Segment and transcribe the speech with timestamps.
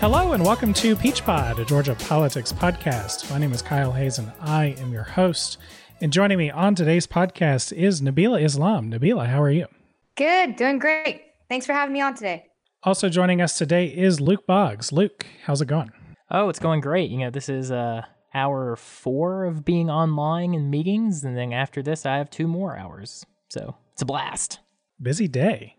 [0.00, 3.28] Hello and welcome to Peach Pod, a Georgia politics podcast.
[3.32, 5.58] My name is Kyle Hayes and I am your host.
[6.00, 8.92] And joining me on today's podcast is Nabila Islam.
[8.92, 9.66] Nabila, how are you?
[10.14, 11.22] Good, doing great.
[11.48, 12.46] Thanks for having me on today.
[12.84, 14.92] Also joining us today is Luke Boggs.
[14.92, 15.90] Luke, how's it going?
[16.30, 17.10] Oh, it's going great.
[17.10, 21.82] You know, this is uh, hour four of being online in meetings, and then after
[21.82, 23.26] this, I have two more hours.
[23.48, 24.60] So it's a blast.
[25.02, 25.77] Busy day.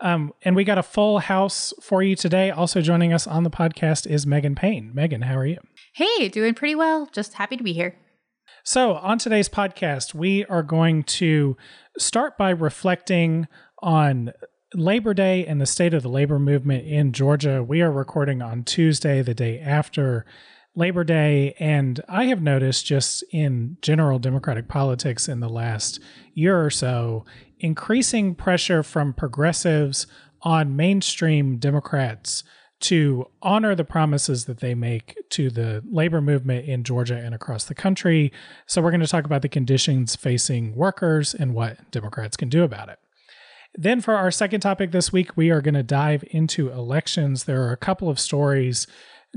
[0.00, 2.50] Um, and we got a full house for you today.
[2.50, 4.90] Also joining us on the podcast is Megan Payne.
[4.94, 5.58] Megan, how are you?
[5.94, 7.08] Hey, doing pretty well.
[7.12, 7.96] Just happy to be here.
[8.62, 11.56] So, on today's podcast, we are going to
[11.98, 13.46] start by reflecting
[13.80, 14.32] on
[14.74, 17.62] Labor Day and the state of the labor movement in Georgia.
[17.62, 20.26] We are recording on Tuesday, the day after
[20.74, 21.54] Labor Day.
[21.58, 26.00] And I have noticed just in general Democratic politics in the last
[26.34, 27.24] year or so,
[27.58, 30.06] increasing pressure from progressives
[30.42, 32.44] on mainstream Democrats
[32.78, 37.64] to honor the promises that they make to the labor movement in Georgia and across
[37.64, 38.30] the country.
[38.66, 42.64] So, we're going to talk about the conditions facing workers and what Democrats can do
[42.64, 42.98] about it.
[43.74, 47.44] Then, for our second topic this week, we are going to dive into elections.
[47.44, 48.86] There are a couple of stories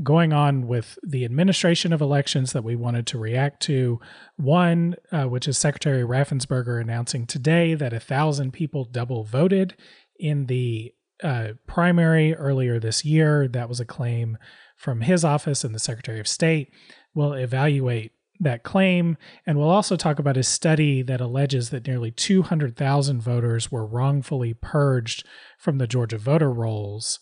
[0.01, 3.99] going on with the administration of elections that we wanted to react to.
[4.37, 9.75] One, uh, which is Secretary Raffensperger announcing today that a thousand people double voted
[10.17, 13.47] in the uh, primary earlier this year.
[13.47, 14.37] That was a claim
[14.77, 16.71] from his office and the Secretary of State.
[17.13, 22.09] will evaluate that claim, and we'll also talk about a study that alleges that nearly
[22.09, 25.25] 200,000 voters were wrongfully purged
[25.57, 27.19] from the Georgia voter rolls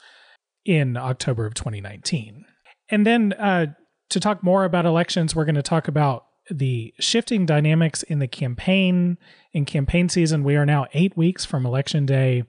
[0.64, 2.46] in October of 2019.
[2.90, 3.68] And then uh,
[4.10, 8.28] to talk more about elections, we're going to talk about the shifting dynamics in the
[8.28, 9.18] campaign
[9.52, 10.44] in campaign season.
[10.44, 12.44] We are now eight weeks from election day,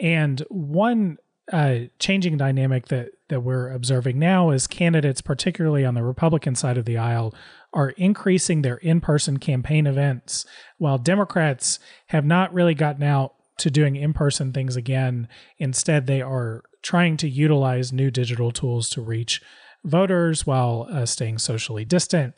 [0.00, 1.18] and one
[1.52, 6.76] uh, changing dynamic that that we're observing now is candidates, particularly on the Republican side
[6.76, 7.34] of the aisle,
[7.72, 10.44] are increasing their in-person campaign events,
[10.78, 15.28] while Democrats have not really gotten out to doing in-person things again.
[15.58, 19.40] Instead, they are trying to utilize new digital tools to reach
[19.84, 22.34] voters while uh, staying socially distant.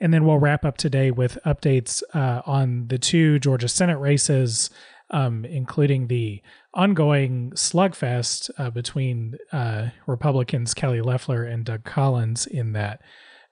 [0.00, 4.70] And then we'll wrap up today with updates uh, on the two Georgia Senate races,
[5.10, 6.42] um, including the
[6.74, 13.00] ongoing slugfest uh, between uh, Republicans Kelly Loeffler and Doug Collins in that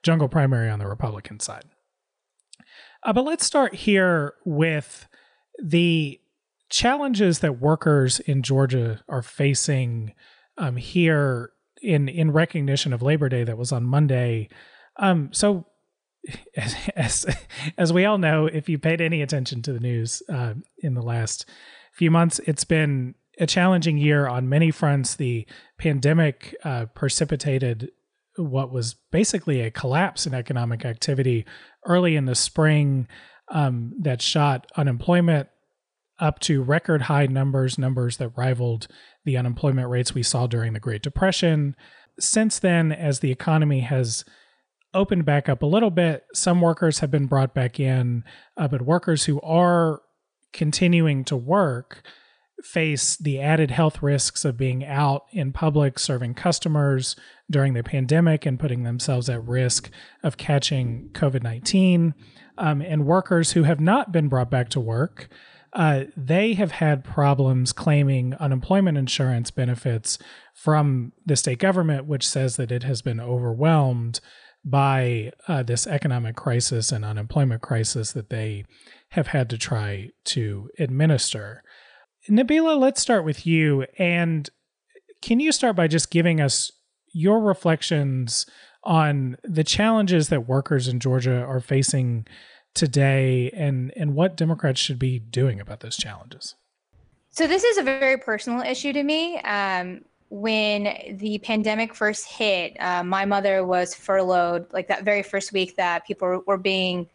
[0.03, 1.63] jungle primary on the Republican side.
[3.03, 5.07] Uh, but let's start here with
[5.63, 6.19] the
[6.69, 10.13] challenges that workers in Georgia are facing
[10.57, 11.52] um, here
[11.83, 14.49] in in recognition of Labor Day that was on Monday.
[14.97, 15.65] Um, so
[16.95, 17.25] as,
[17.77, 21.01] as, we all know, if you paid any attention to the news uh, in the
[21.01, 21.45] last
[21.93, 25.15] few months, it's been a challenging year on many fronts.
[25.15, 25.45] The
[25.77, 27.91] pandemic uh, precipitated
[28.37, 31.45] what was basically a collapse in economic activity
[31.85, 33.07] early in the spring
[33.49, 35.49] um, that shot unemployment
[36.19, 38.87] up to record high numbers, numbers that rivaled
[39.25, 41.75] the unemployment rates we saw during the Great Depression.
[42.19, 44.23] Since then, as the economy has
[44.93, 48.23] opened back up a little bit, some workers have been brought back in,
[48.57, 50.01] uh, but workers who are
[50.51, 52.03] continuing to work
[52.63, 57.15] face the added health risks of being out in public serving customers
[57.49, 59.89] during the pandemic and putting themselves at risk
[60.23, 62.13] of catching COVID 19.
[62.57, 65.27] Um, and workers who have not been brought back to work
[65.73, 70.19] uh, they have had problems claiming unemployment insurance benefits
[70.53, 74.19] from the state government, which says that it has been overwhelmed
[74.63, 78.63] by uh, this economic crisis and unemployment crisis that they
[79.09, 81.63] have had to try to administer.
[82.29, 83.85] Nabila, let's start with you.
[83.97, 84.49] And
[85.21, 86.71] can you start by just giving us
[87.13, 88.45] your reflections
[88.83, 92.25] on the challenges that workers in Georgia are facing
[92.73, 96.55] today and and what Democrats should be doing about those challenges?
[97.29, 99.39] So this is a very personal issue to me.
[99.39, 105.53] Um, when the pandemic first hit, uh, my mother was furloughed, like that very first
[105.53, 107.07] week that people were being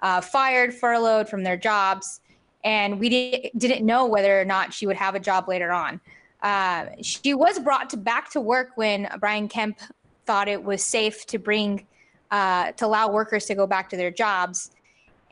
[0.00, 2.20] uh, fired, furloughed from their jobs,
[2.64, 6.00] and we di- didn't know whether or not she would have a job later on.
[6.42, 9.78] Uh, she was brought to back to work when Brian Kemp
[10.26, 11.86] thought it was safe to bring
[12.30, 14.70] uh, to allow workers to go back to their jobs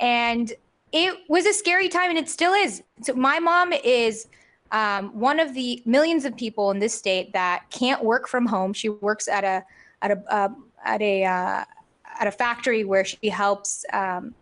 [0.01, 0.53] and
[0.93, 2.83] it was a scary time, and it still is.
[3.03, 4.29] So my mom is
[4.71, 8.73] um, one of the millions of people in this state that can't work from home.
[8.73, 9.65] She works at a
[10.03, 10.49] at a uh,
[10.85, 11.65] at a uh,
[12.21, 14.35] at a factory where she helps um,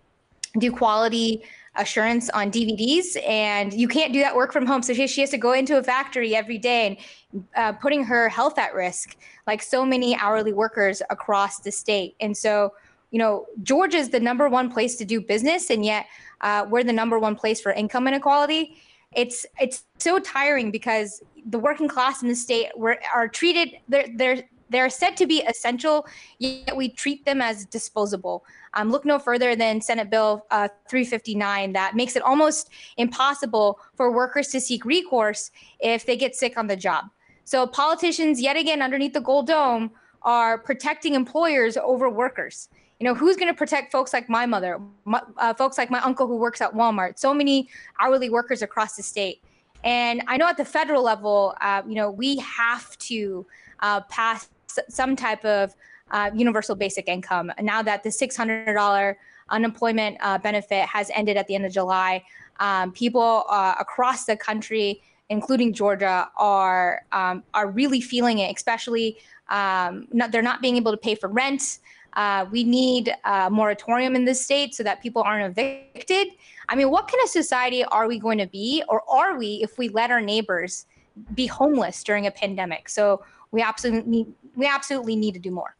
[0.59, 1.43] do quality
[1.77, 4.83] assurance on DVDs, and you can't do that work from home.
[4.83, 6.99] So she, she has to go into a factory every day
[7.33, 9.17] and uh, putting her health at risk,
[9.47, 12.15] like so many hourly workers across the state.
[12.21, 12.75] And so,
[13.13, 16.07] you know, Georgia is the number one place to do business, and yet
[16.41, 18.77] uh, we're the number one place for income inequality.
[19.15, 24.09] It's it's so tiring because the working class in the state were, are treated they're
[24.17, 26.07] they're they're said to be essential,
[26.39, 28.43] yet we treat them as disposable.
[28.73, 34.11] Um, look no further than Senate Bill uh, 359 that makes it almost impossible for
[34.11, 35.51] workers to seek recourse
[35.81, 37.05] if they get sick on the job.
[37.45, 39.91] So politicians, yet again, underneath the gold dome,
[40.23, 42.71] are protecting employers over workers.
[43.03, 45.99] You know, who's going to protect folks like my mother, my, uh, folks like my
[46.03, 47.69] uncle who works at Walmart, so many
[47.99, 49.43] hourly workers across the state.
[49.83, 53.45] And I know at the federal level, uh, you know, we have to
[53.81, 54.49] uh, pass
[54.89, 55.75] some type of
[56.13, 57.51] uh, universal basic income.
[57.61, 59.17] Now that the $600
[59.49, 62.23] unemployment uh, benefit has ended at the end of July,
[62.61, 68.55] um, people uh, across the country, including Georgia, are um, are really feeling it.
[68.55, 69.19] Especially,
[69.49, 71.81] um, not, they're not being able to pay for rent.
[72.15, 76.29] Uh, we need a moratorium in this state so that people aren't evicted.
[76.69, 79.79] I mean, what kind of society are we going to be, or are we, if
[79.79, 80.87] we let our neighbors
[81.35, 82.89] be homeless during a pandemic?
[82.89, 85.77] So we absolutely need, we absolutely need to do more.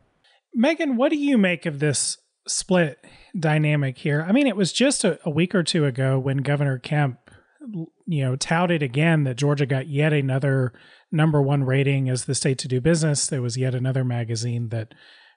[0.55, 2.99] Megan, what do you make of this split
[3.39, 4.25] dynamic here?
[4.29, 7.19] I mean, it was just a, a week or two ago when Governor Kemp,
[8.07, 10.73] you know, touted again that Georgia got yet another
[11.11, 13.27] number one rating as the state to do business.
[13.27, 14.93] There was yet another magazine that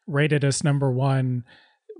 [0.07, 1.44] rated us number one.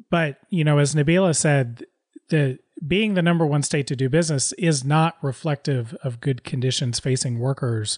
[0.10, 1.86] But, you know, as Nabila said,
[2.30, 7.00] the being the number one state to do business is not reflective of good conditions
[7.00, 7.98] facing workers.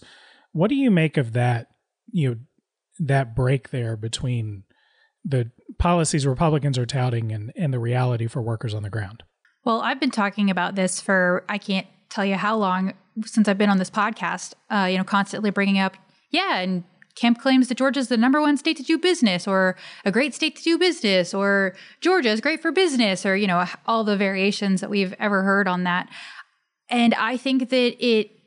[0.52, 1.68] What do you make of that,
[2.10, 2.36] you know,
[3.00, 4.64] that break there between
[5.24, 9.24] the policies Republicans are touting and, and the reality for workers on the ground?
[9.64, 12.94] Well, I've been talking about this for I can't tell you how long
[13.24, 14.54] since I've been on this podcast.
[14.70, 15.96] Uh, you know, constantly bringing up,
[16.30, 16.84] yeah, and
[17.18, 20.56] Kemp claims that Georgia's the number one state to do business, or a great state
[20.56, 24.80] to do business, or Georgia is great for business, or you know, all the variations
[24.80, 26.08] that we've ever heard on that.
[26.88, 28.37] And I think that it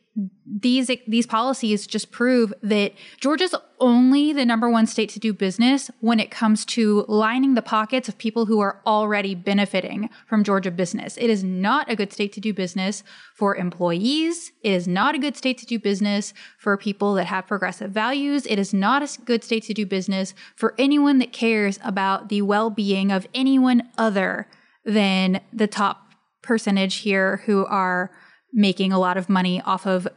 [0.59, 5.89] these these policies just prove that Georgia's only the number one state to do business
[6.01, 10.69] when it comes to lining the pockets of people who are already benefiting from Georgia
[10.69, 11.17] business.
[11.17, 13.03] It is not a good state to do business
[13.33, 14.51] for employees.
[14.61, 18.45] It is not a good state to do business for people that have progressive values.
[18.45, 22.41] It is not a good state to do business for anyone that cares about the
[22.41, 24.47] well-being of anyone other
[24.83, 26.07] than the top
[26.41, 28.11] percentage here who are
[28.53, 30.07] making a lot of money off of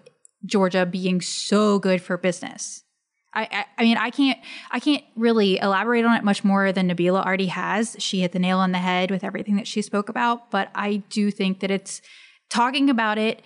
[0.45, 2.83] Georgia being so good for business.
[3.33, 4.39] I, I, I, mean, I can't,
[4.71, 7.97] I can't really elaborate on it much more than Nabila already has.
[7.99, 10.51] She hit the nail on the head with everything that she spoke about.
[10.51, 12.01] But I do think that it's
[12.49, 13.43] talking about it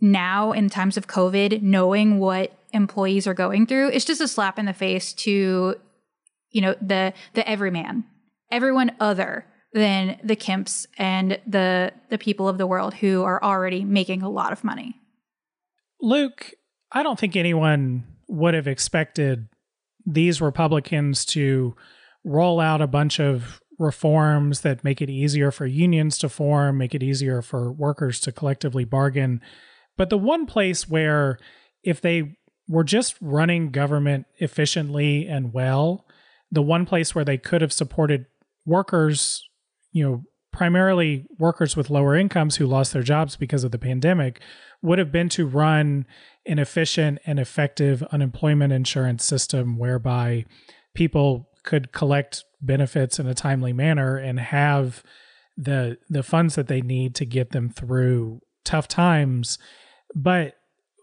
[0.00, 4.58] now in times of COVID, knowing what employees are going through, it's just a slap
[4.58, 5.74] in the face to,
[6.50, 8.04] you know, the the everyman,
[8.50, 13.84] everyone other than the Kemps and the the people of the world who are already
[13.84, 14.99] making a lot of money.
[16.02, 16.52] Luke,
[16.92, 19.48] I don't think anyone would have expected
[20.06, 21.74] these Republicans to
[22.24, 26.94] roll out a bunch of reforms that make it easier for unions to form, make
[26.94, 29.40] it easier for workers to collectively bargain.
[29.96, 31.38] But the one place where,
[31.82, 32.36] if they
[32.68, 36.06] were just running government efficiently and well,
[36.50, 38.26] the one place where they could have supported
[38.66, 39.42] workers
[39.92, 44.40] you know, primarily workers with lower incomes who lost their jobs because of the pandemic
[44.82, 46.06] would have been to run
[46.46, 50.44] an efficient and effective unemployment insurance system whereby
[50.94, 55.02] people could collect benefits in a timely manner and have
[55.56, 59.58] the the funds that they need to get them through tough times.
[60.14, 60.54] But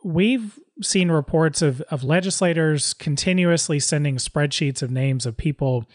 [0.03, 5.85] we've seen reports of of legislators continuously sending spreadsheets of names of people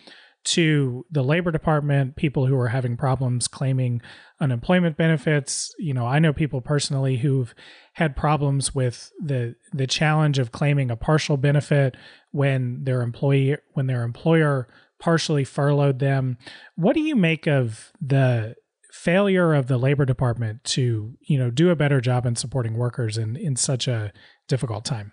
[0.44, 4.02] to the labor department, people who are having problems claiming
[4.40, 5.75] unemployment benefits.
[5.78, 7.54] You know, I know people personally who've
[7.94, 11.96] had problems with the the challenge of claiming a partial benefit
[12.30, 14.68] when their employee when their employer
[14.99, 16.38] partially furloughed them.
[16.76, 18.54] What do you make of the
[18.92, 23.16] failure of the labor department to, you know, do a better job in supporting workers
[23.16, 24.12] in in such a
[24.49, 25.12] difficult time?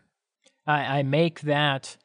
[0.65, 1.98] I, I make that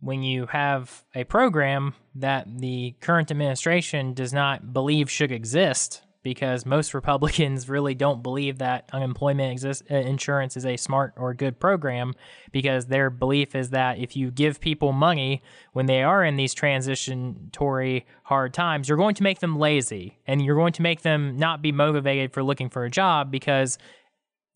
[0.00, 6.66] when you have a program that the current administration does not believe should exist because
[6.66, 11.58] most Republicans really don't believe that unemployment exist, uh, insurance is a smart or good
[11.58, 12.14] program
[12.52, 16.54] because their belief is that if you give people money when they are in these
[16.54, 21.36] transitionary hard times, you're going to make them lazy and you're going to make them
[21.36, 23.78] not be motivated for looking for a job because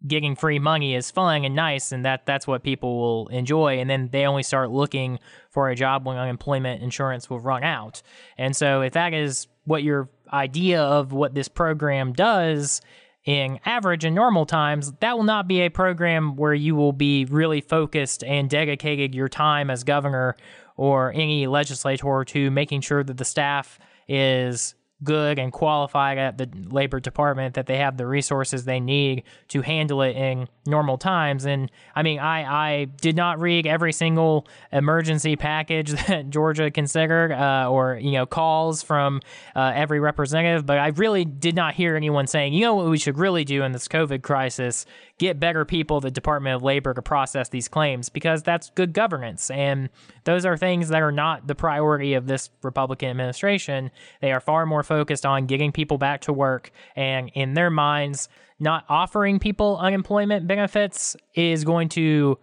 [0.06, 3.88] getting free money is fun and nice and that that's what people will enjoy and
[3.88, 5.18] then they only start looking
[5.50, 8.02] for a job when unemployment insurance will run out.
[8.36, 12.80] And so if that is what your idea of what this program does
[13.24, 17.24] in average and normal times that will not be a program where you will be
[17.26, 20.34] really focused and dedicated your time as governor
[20.76, 23.78] or any legislator to making sure that the staff
[24.08, 29.22] is good and qualified at the labor department that they have the resources they need
[29.48, 31.44] to handle it in normal times.
[31.44, 37.32] And i mean i i did not read every single emergency package that georgia considered
[37.32, 39.20] uh, or you know calls from
[39.56, 42.98] uh, every representative but i really did not hear anyone saying you know what we
[42.98, 44.86] should really do in this covid crisis?
[45.18, 49.50] Get better people the department of labor to process these claims because that's good governance.
[49.50, 49.90] And
[50.24, 53.90] those are things that are not the priority of this republican administration.
[54.20, 58.28] They are far more focused on getting people back to work and in their minds
[58.60, 62.38] not offering people unemployment benefits is going to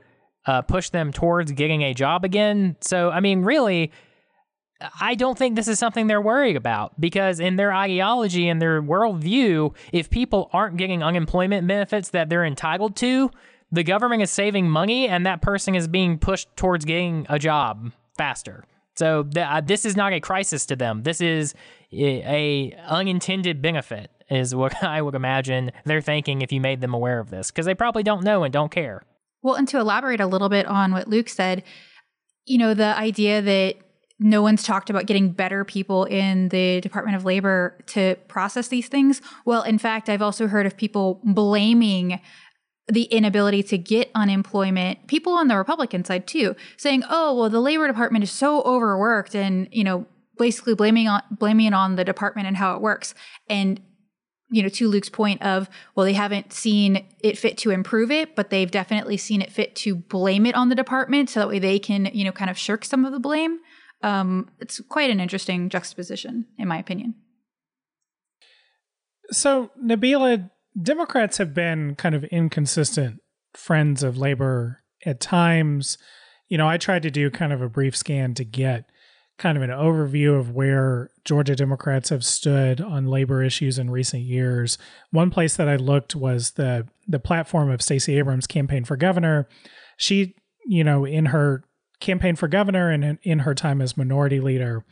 [0.47, 3.91] uh, push them towards getting a job again so i mean really
[5.01, 8.81] I don't think this is something they're worried about because, in their ideology and their
[8.81, 13.29] worldview, if people aren't getting unemployment benefits that they're entitled to,
[13.73, 17.91] the government is saving money and that person is being pushed towards getting a job
[18.17, 18.63] faster.
[18.95, 21.03] So th- uh, this is not a crisis to them.
[21.03, 21.53] This is
[21.91, 27.19] a, unintended benefit, is what I would imagine they're thinking if you made them aware
[27.19, 29.03] of this, because they probably don't know and don't care.
[29.41, 31.63] Well, and to elaborate a little bit on what Luke said,
[32.45, 33.75] you know, the idea that
[34.19, 38.89] no one's talked about getting better people in the Department of Labor to process these
[38.89, 39.21] things.
[39.45, 42.19] Well, in fact, I've also heard of people blaming
[42.89, 47.59] the inability to get unemployment people on the republican side too saying oh well the
[47.59, 50.07] labor department is so overworked and you know
[50.39, 53.13] basically blaming on blaming it on the department and how it works.
[53.47, 53.79] And
[54.51, 58.35] you know to luke's point of well they haven't seen it fit to improve it
[58.35, 61.59] but they've definitely seen it fit to blame it on the department so that way
[61.59, 63.59] they can you know kind of shirk some of the blame.
[64.01, 67.15] Um, it's quite an interesting juxtaposition in my opinion.
[69.31, 70.49] So nabila
[70.81, 73.21] Democrats have been kind of inconsistent
[73.53, 75.97] friends of labor at times.
[76.47, 78.89] You know, I tried to do kind of a brief scan to get
[79.39, 84.21] kind of an overview of where Georgia Democrats have stood on labor issues in recent
[84.21, 84.77] years.
[85.11, 89.47] One place that I looked was the the platform of Stacey Abrams' campaign for governor.
[89.97, 90.35] She,
[90.67, 91.63] you know, in her
[91.99, 94.85] campaign for governor and in, her time as minority leader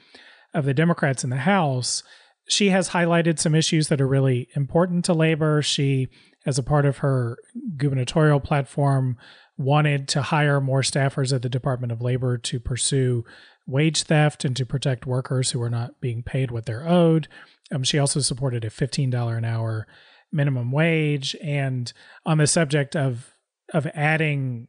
[0.54, 2.02] of the Democrats in the House,
[2.48, 5.62] she has highlighted some issues that are really important to labor.
[5.62, 6.08] She,
[6.46, 7.38] as a part of her
[7.78, 9.18] gubernatorial platform,
[9.58, 13.26] wanted to hire more staffers at the Department of Labor to pursue
[13.68, 17.28] wage theft and to protect workers who are not being paid what they're owed.
[17.72, 19.86] Um, she also supported a $15 an hour
[20.32, 21.36] minimum wage.
[21.44, 21.92] And
[22.26, 23.34] on the subject of
[23.74, 24.68] of adding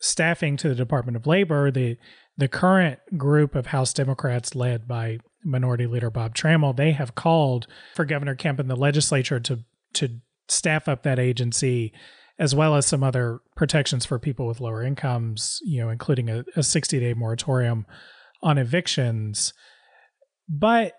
[0.00, 1.96] staffing to the Department of Labor, the
[2.36, 7.66] the current group of House Democrats led by Minority Leader Bob Trammell, they have called
[7.96, 9.64] for Governor Kemp and the legislature to
[9.94, 11.92] to staff up that agency,
[12.38, 16.44] as well as some other protections for people with lower incomes, you know, including a,
[16.56, 17.86] a 60 day moratorium
[18.42, 19.52] on evictions.
[20.48, 20.94] But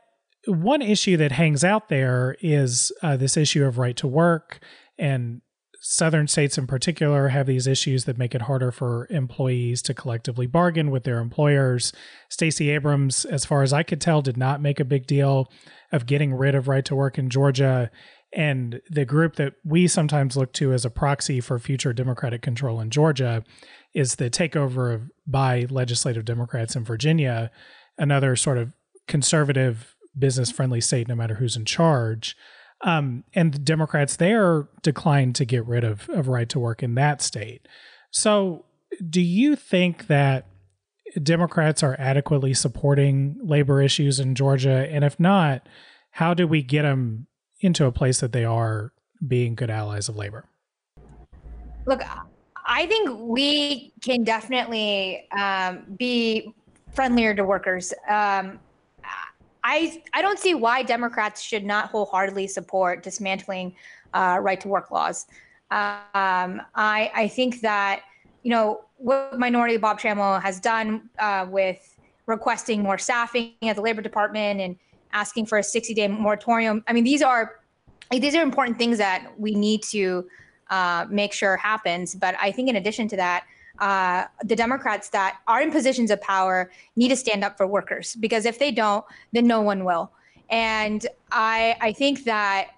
[0.47, 4.59] one issue that hangs out there is uh, this issue of right to work
[4.97, 5.41] and
[5.81, 10.45] southern states in particular have these issues that make it harder for employees to collectively
[10.45, 11.93] bargain with their employers.
[12.29, 15.49] Stacey Abrams, as far as I could tell, did not make a big deal
[15.91, 17.89] of getting rid of right to work in Georgia.
[18.31, 22.79] And the group that we sometimes look to as a proxy for future Democratic control
[22.79, 23.43] in Georgia
[23.93, 27.49] is the takeover of by legislative Democrats in Virginia,
[27.97, 28.73] another sort of
[29.07, 32.35] conservative, business friendly state, no matter who's in charge.
[32.81, 36.95] Um, and the Democrats there declined to get rid of, of right to work in
[36.95, 37.67] that state.
[38.11, 38.65] So,
[39.07, 40.47] do you think that
[41.21, 44.87] Democrats are adequately supporting labor issues in Georgia?
[44.89, 45.67] And if not,
[46.11, 47.27] how do we get them
[47.61, 48.91] into a place that they are
[49.27, 50.45] being good allies of labor?
[51.85, 52.01] Look,
[52.65, 56.53] I think we can definitely um, be
[56.93, 57.93] friendlier to workers.
[58.07, 58.59] Um,
[59.63, 63.75] I I don't see why Democrats should not wholeheartedly support dismantling
[64.13, 65.25] uh, right to work laws.
[65.71, 68.03] Um, I I think that
[68.43, 73.81] you know what Minority Bob Trammell has done uh, with requesting more staffing at the
[73.81, 74.75] Labor Department and
[75.13, 76.83] asking for a 60 day moratorium.
[76.87, 77.59] I mean, these are
[78.11, 80.27] these are important things that we need to
[80.69, 82.15] uh, make sure happens.
[82.15, 83.45] But I think in addition to that,
[83.79, 88.15] uh, the Democrats that are in positions of power need to stand up for workers
[88.15, 90.11] because if they don't, then no one will.
[90.49, 92.71] And I, I think that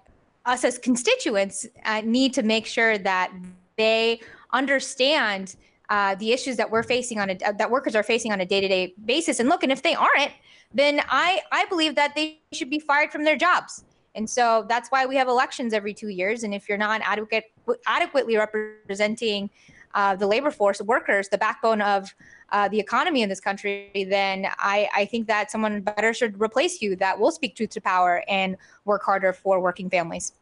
[0.44, 3.32] us as constituents uh, need to make sure that
[3.76, 4.20] they
[4.52, 5.56] understand
[5.88, 8.94] uh, the issues that we're facing on a that workers are facing on a day-to-day
[9.04, 9.40] basis.
[9.40, 10.32] And look, and if they aren't,
[10.74, 13.84] then I I believe that they should be fired from their jobs.
[14.14, 16.42] And so that's why we have elections every two years.
[16.42, 17.44] And if you're not adequate,
[17.86, 19.48] adequately representing
[19.94, 22.14] uh, the labor force, workers, the backbone of
[22.50, 26.82] uh, the economy in this country, then I, I think that someone better should replace
[26.82, 30.32] you that will speak truth to power and work harder for working families.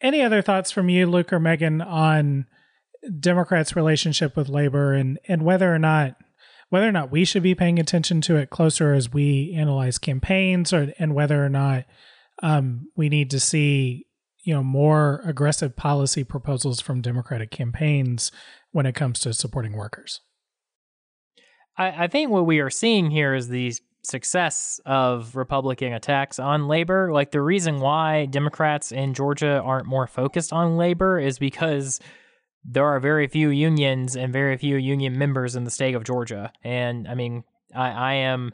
[0.00, 2.46] Any other thoughts from you, Luke or Megan, on
[3.18, 6.16] Democrats' relationship with labor and, and whether or not
[6.70, 10.72] whether or not we should be paying attention to it closer as we analyze campaigns
[10.72, 11.84] or and whether or not
[12.42, 14.06] um, we need to see
[14.44, 18.30] you know more aggressive policy proposals from Democratic campaigns
[18.72, 20.20] when it comes to supporting workers.
[21.76, 26.68] I, I think what we are seeing here is the success of Republican attacks on
[26.68, 27.12] labor.
[27.12, 32.00] Like the reason why Democrats in Georgia aren't more focused on labor is because
[32.70, 36.52] there are very few unions and very few union members in the state of Georgia.
[36.62, 37.44] And I mean,
[37.74, 38.52] I, I am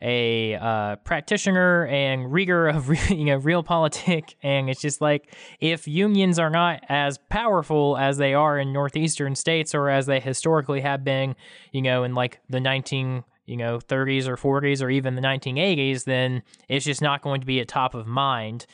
[0.00, 6.40] a uh, practitioner and rigor of you know realpolitik, and it's just like if unions
[6.40, 11.04] are not as powerful as they are in northeastern states or as they historically have
[11.04, 11.36] been,
[11.70, 16.04] you know, in like the 19 you know 30s or 40s or even the 1980s,
[16.04, 18.66] then it's just not going to be at top of mind.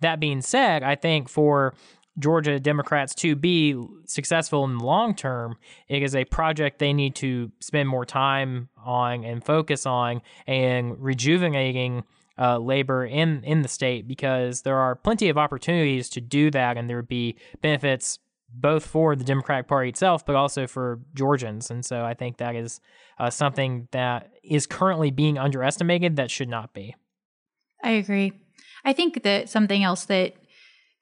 [0.00, 1.74] That being said, I think for
[2.18, 5.56] Georgia Democrats to be successful in the long term,
[5.88, 11.00] it is a project they need to spend more time on and focus on and
[11.02, 12.04] rejuvenating
[12.38, 16.76] uh, labor in, in the state because there are plenty of opportunities to do that
[16.76, 18.18] and there would be benefits
[18.56, 21.70] both for the Democratic Party itself, but also for Georgians.
[21.70, 22.80] And so I think that is
[23.18, 26.94] uh, something that is currently being underestimated that should not be.
[27.82, 28.32] I agree.
[28.84, 30.34] I think that something else that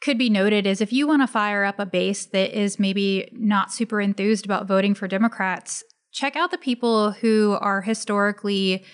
[0.02, 3.28] could be noted is if you want to fire up a base that is maybe
[3.32, 8.84] not super enthused about voting for Democrats, check out the people who are historically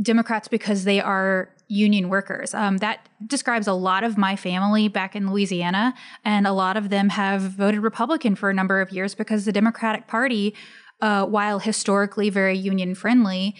[0.00, 2.54] Democrats because they are union workers.
[2.54, 6.88] Um, that describes a lot of my family back in Louisiana, and a lot of
[6.88, 10.54] them have voted Republican for a number of years because the Democratic Party,
[11.00, 13.54] uh, while historically very union friendly,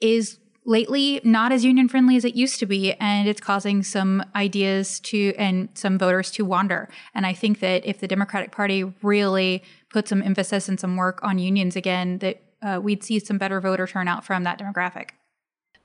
[0.00, 0.38] is
[0.68, 5.00] lately not as union friendly as it used to be and it's causing some ideas
[5.00, 6.88] to and some voters to wander.
[7.14, 11.20] And i think that if the democratic party really put some emphasis and some work
[11.22, 15.10] on unions again that uh, we'd see some better voter turnout from that demographic.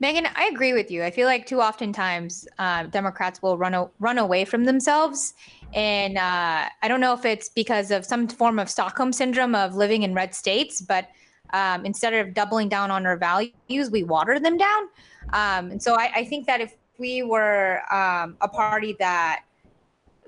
[0.01, 1.01] Megan i agree with you.
[1.01, 5.33] I feel like too often times uh, democrats will run, o- run away from themselves.
[5.73, 9.75] And uh, i don't know if it's because of some form of stockholm syndrome of
[9.75, 11.07] living in red states but
[11.53, 14.83] um, instead of doubling down on our values, we water them down.
[15.31, 19.43] Um, and so I, I, think that if we were um, a party that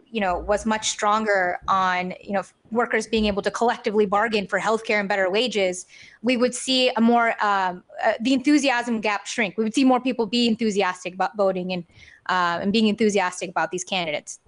[0.09, 4.59] you know was much stronger on you know workers being able to collectively bargain for
[4.59, 5.85] healthcare and better wages,
[6.21, 9.57] we would see a more um, uh, the enthusiasm gap shrink.
[9.57, 11.83] We would see more people be enthusiastic about voting and
[12.29, 14.39] uh, and being enthusiastic about these candidates.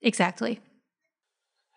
[0.00, 0.58] Exactly.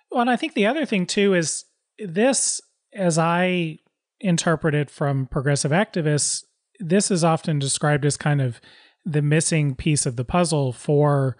[0.09, 1.65] Well, and I think the other thing too is
[1.99, 2.61] this,
[2.93, 3.79] as I
[4.19, 6.43] interpreted from progressive activists,
[6.79, 8.59] this is often described as kind of
[9.05, 11.37] the missing piece of the puzzle for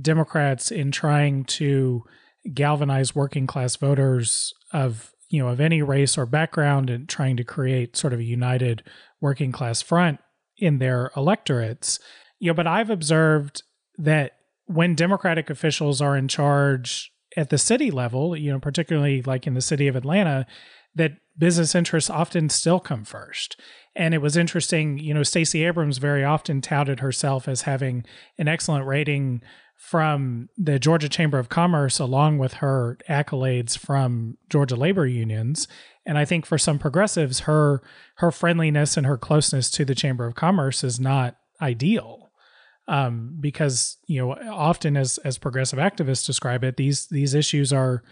[0.00, 2.04] Democrats in trying to
[2.54, 7.44] galvanize working class voters of you know of any race or background and trying to
[7.44, 8.82] create sort of a united
[9.20, 10.20] working class front
[10.58, 11.98] in their electorates.
[12.38, 13.62] You know, but I've observed
[13.98, 14.32] that
[14.66, 19.54] when Democratic officials are in charge at the city level, you know, particularly like in
[19.54, 20.46] the city of Atlanta,
[20.94, 23.58] that business interests often still come first.
[23.94, 28.04] And it was interesting, you know, Stacey Abrams very often touted herself as having
[28.38, 29.42] an excellent rating
[29.76, 35.66] from the Georgia Chamber of Commerce, along with her accolades from Georgia labor unions.
[36.06, 37.82] And I think for some progressives, her
[38.16, 42.30] her friendliness and her closeness to the Chamber of Commerce is not ideal.
[42.88, 48.02] Um, because you know, often as as progressive activists describe it, these these issues are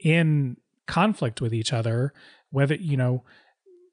[0.00, 0.56] in
[0.90, 2.12] conflict with each other,
[2.50, 3.22] whether, you know,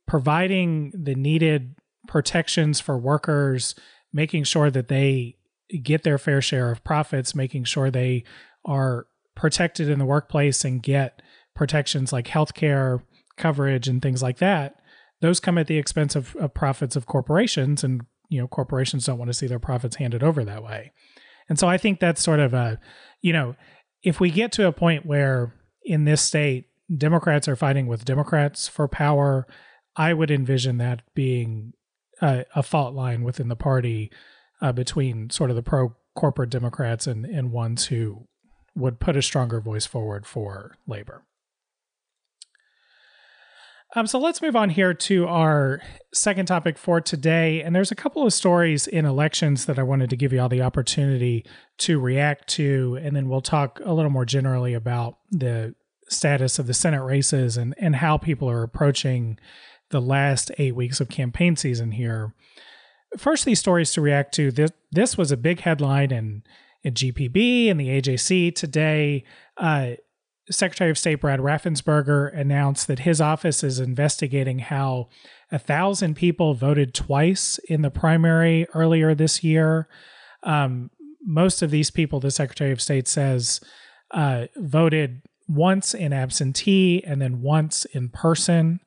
[0.07, 1.75] providing the needed
[2.07, 3.75] protections for workers,
[4.11, 5.37] making sure that they
[5.83, 8.23] get their fair share of profits, making sure they
[8.65, 9.05] are
[9.35, 11.21] protected in the workplace and get
[11.55, 13.01] protections like healthcare
[13.37, 14.79] coverage and things like that.
[15.21, 19.17] Those come at the expense of, of profits of corporations, and you know corporations don't
[19.17, 20.91] want to see their profits handed over that way.
[21.49, 22.79] And so I think that's sort of a,
[23.21, 23.55] you know,
[24.03, 28.67] if we get to a point where in this state Democrats are fighting with Democrats
[28.67, 29.45] for power,
[29.95, 31.73] I would envision that being
[32.21, 34.11] a, a fault line within the party
[34.61, 38.27] uh, between sort of the pro corporate Democrats and, and ones who
[38.75, 41.23] would put a stronger voice forward for labor.
[43.95, 45.81] Um, so let's move on here to our
[46.13, 47.61] second topic for today.
[47.61, 50.49] And there's a couple of stories in elections that I wanted to give you all
[50.49, 51.45] the opportunity
[51.79, 52.99] to react to.
[53.01, 55.73] And then we'll talk a little more generally about the
[56.09, 59.37] status of the Senate races and, and how people are approaching
[59.89, 62.33] the last eight weeks of campaign season here.
[63.17, 64.51] First, these stories to react to.
[64.51, 66.43] This, this was a big headline in,
[66.83, 69.23] in GPB and the AJC today.
[69.55, 69.91] Uh,
[70.49, 75.09] Secretary of State Brad Raffensperger announced that his office is investigating how
[75.51, 79.87] a thousand people voted twice in the primary earlier this year.
[80.43, 80.89] Um,
[81.21, 83.59] most of these people, the Secretary of State says,
[84.11, 88.79] uh, voted once in absentee and then once in person.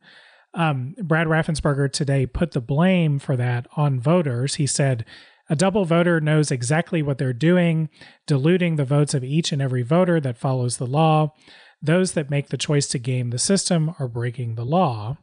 [0.54, 4.56] Um, Brad Raffensperger today put the blame for that on voters.
[4.56, 5.04] He said,
[5.48, 7.88] a double voter knows exactly what they're doing,
[8.26, 11.34] diluting the votes of each and every voter that follows the law.
[11.82, 15.18] Those that make the choice to game the system are breaking the law.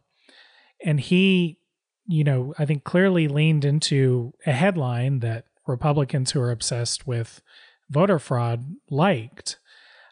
[0.84, 1.60] And he,
[2.08, 7.42] you know, I think clearly leaned into a headline that Republicans who are obsessed with
[7.90, 9.60] voter fraud liked.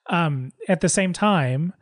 [0.07, 1.73] Um, at the same time,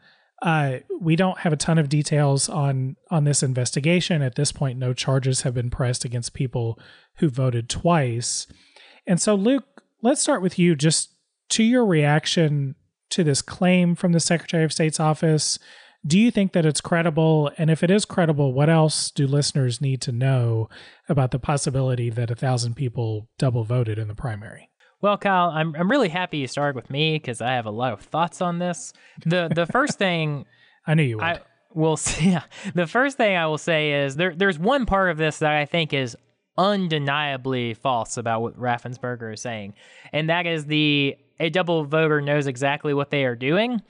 [0.42, 4.80] uh, we don't have a ton of details on on this investigation at this point.
[4.80, 6.80] No charges have been pressed against people
[7.18, 8.48] who voted twice,
[9.08, 10.76] and so Luke, let's start with you.
[10.76, 11.12] Just
[11.50, 12.76] to your reaction
[13.14, 15.60] to this claim from the Secretary of State's office.
[16.06, 17.52] Do you think that it's credible?
[17.58, 20.68] And if it is credible, what else do listeners need to know
[21.08, 24.70] about the possibility that a thousand people double voted in the primary?
[25.04, 27.92] Well, Kyle, I'm I'm really happy you started with me because I have a lot
[27.92, 28.94] of thoughts on this.
[29.26, 30.46] the The first thing
[30.88, 31.26] I knew you would.
[31.26, 31.40] I
[31.74, 35.18] will say, yeah, the first thing I will say is there there's one part of
[35.18, 36.16] this that I think is
[36.58, 39.74] undeniably false about what Raffensperger is saying,
[40.14, 43.82] and that is the a double voter knows exactly what they are doing.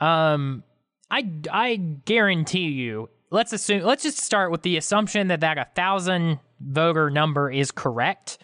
[0.00, 0.64] Um,
[1.10, 3.10] I I guarantee you.
[3.30, 3.82] Let's assume.
[3.82, 8.38] Let's just start with the assumption that that a thousand voter number is correct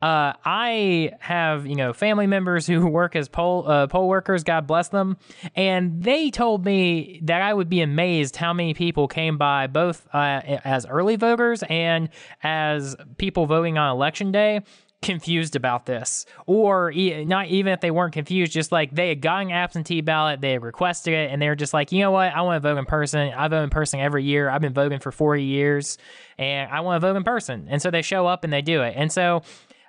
[0.00, 4.44] uh, I have, you know, family members who work as poll uh, poll workers.
[4.44, 5.16] God bless them,
[5.56, 10.06] and they told me that I would be amazed how many people came by, both
[10.12, 12.10] uh, as early voters and
[12.42, 14.62] as people voting on election day,
[15.02, 19.20] confused about this, or e- not even if they weren't confused, just like they had
[19.20, 22.32] gotten absentee ballot, they had requested it, and they were just like, you know what,
[22.32, 23.32] I want to vote in person.
[23.32, 24.48] I vote in person every year.
[24.48, 25.98] I've been voting for forty years,
[26.38, 27.66] and I want to vote in person.
[27.68, 29.42] And so they show up and they do it, and so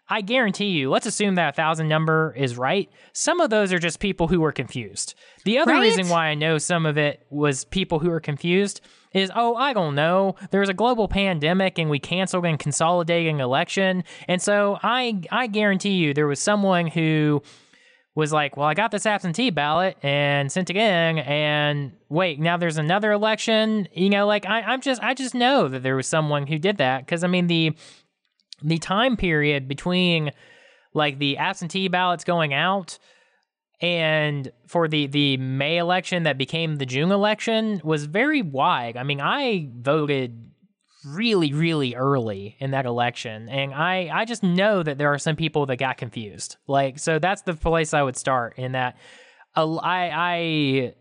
[0.10, 2.90] I guarantee you, let's assume that a thousand number is right.
[3.14, 5.14] Some of those are just people who were confused.
[5.46, 5.82] The other right?
[5.82, 8.82] reason why I know some of it was people who were confused
[9.14, 10.36] is, oh, I don't know.
[10.52, 14.04] There's a global pandemic and we canceled and consolidating election.
[14.28, 17.42] And so I I guarantee you there was someone who
[18.16, 22.58] was like, well, I got this absentee ballot and sent it in, and wait, now
[22.58, 23.88] there's another election.
[23.94, 26.78] You know, like I, I'm just, I just know that there was someone who did
[26.78, 27.76] that because I mean the
[28.62, 30.32] the time period between
[30.94, 33.00] like the absentee ballots going out
[33.82, 38.98] and for the the May election that became the June election was very wide.
[38.98, 40.46] I mean, I voted
[41.06, 45.38] really really early in that election and I I just know that there are some
[45.38, 46.58] people that got confused.
[46.68, 48.98] Like so that's the place I would start in that
[49.56, 50.96] I I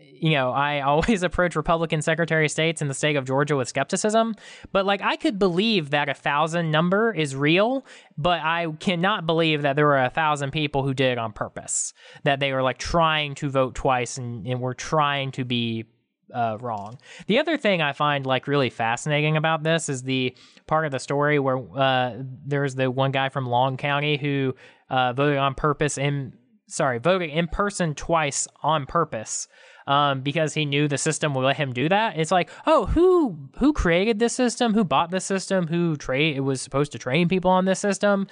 [0.00, 3.68] you know, I always approach Republican Secretary of States in the state of Georgia with
[3.68, 4.34] skepticism.
[4.72, 7.84] But like, I could believe that a thousand number is real,
[8.16, 11.92] but I cannot believe that there were a thousand people who did it on purpose.
[12.24, 15.84] That they were like trying to vote twice and, and were trying to be
[16.32, 16.98] uh, wrong.
[17.26, 20.98] The other thing I find like really fascinating about this is the part of the
[20.98, 24.54] story where uh, there's the one guy from Long County who
[24.90, 26.32] uh, voted on purpose in
[26.68, 29.48] sorry voted in person twice on purpose
[29.86, 32.18] um, because he knew the system would let him do that.
[32.18, 34.74] It's like, oh, who who created this system?
[34.74, 35.68] Who bought this system?
[35.68, 36.36] Who trade?
[36.36, 38.26] It was supposed to train people on this system.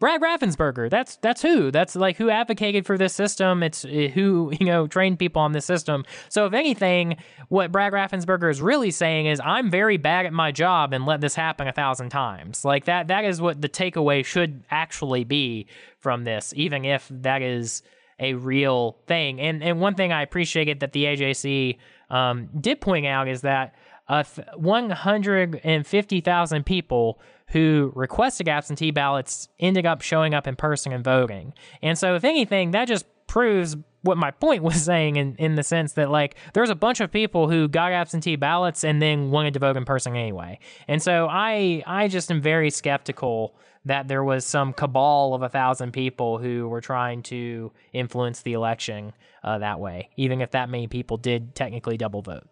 [0.00, 0.90] Brad Raffensperger.
[0.90, 1.70] That's that's who.
[1.70, 3.62] That's like who advocated for this system.
[3.62, 6.04] It's uh, who you know trained people on this system.
[6.28, 7.16] So if anything,
[7.48, 11.20] what Brad Raffensperger is really saying is, I'm very bad at my job and let
[11.20, 12.64] this happen a thousand times.
[12.64, 13.08] Like that.
[13.08, 15.66] That is what the takeaway should actually be
[15.98, 17.82] from this, even if that is
[18.18, 19.40] a real thing.
[19.40, 21.78] And and one thing I appreciated that the AJC
[22.10, 23.74] um, did point out is that
[24.08, 24.24] uh,
[24.56, 27.20] 150,000 people
[27.54, 31.54] who requested absentee ballots ending up showing up in person and voting.
[31.80, 35.62] And so, if anything, that just proves what my point was saying in, in the
[35.62, 39.54] sense that like there's a bunch of people who got absentee ballots and then wanted
[39.54, 40.58] to vote in person anyway.
[40.88, 45.48] And so I I just am very skeptical that there was some cabal of a
[45.48, 49.12] thousand people who were trying to influence the election
[49.44, 52.48] uh, that way, even if that many people did technically double vote.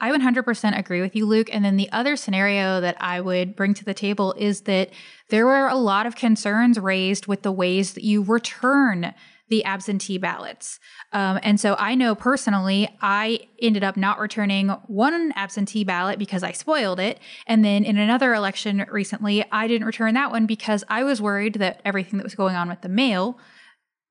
[0.00, 1.50] I 100% agree with you, Luke.
[1.52, 4.90] And then the other scenario that I would bring to the table is that
[5.28, 9.14] there were a lot of concerns raised with the ways that you return
[9.50, 10.78] the absentee ballots.
[11.12, 16.44] Um, and so I know personally, I ended up not returning one absentee ballot because
[16.44, 17.18] I spoiled it.
[17.46, 21.54] And then in another election recently, I didn't return that one because I was worried
[21.54, 23.38] that everything that was going on with the mail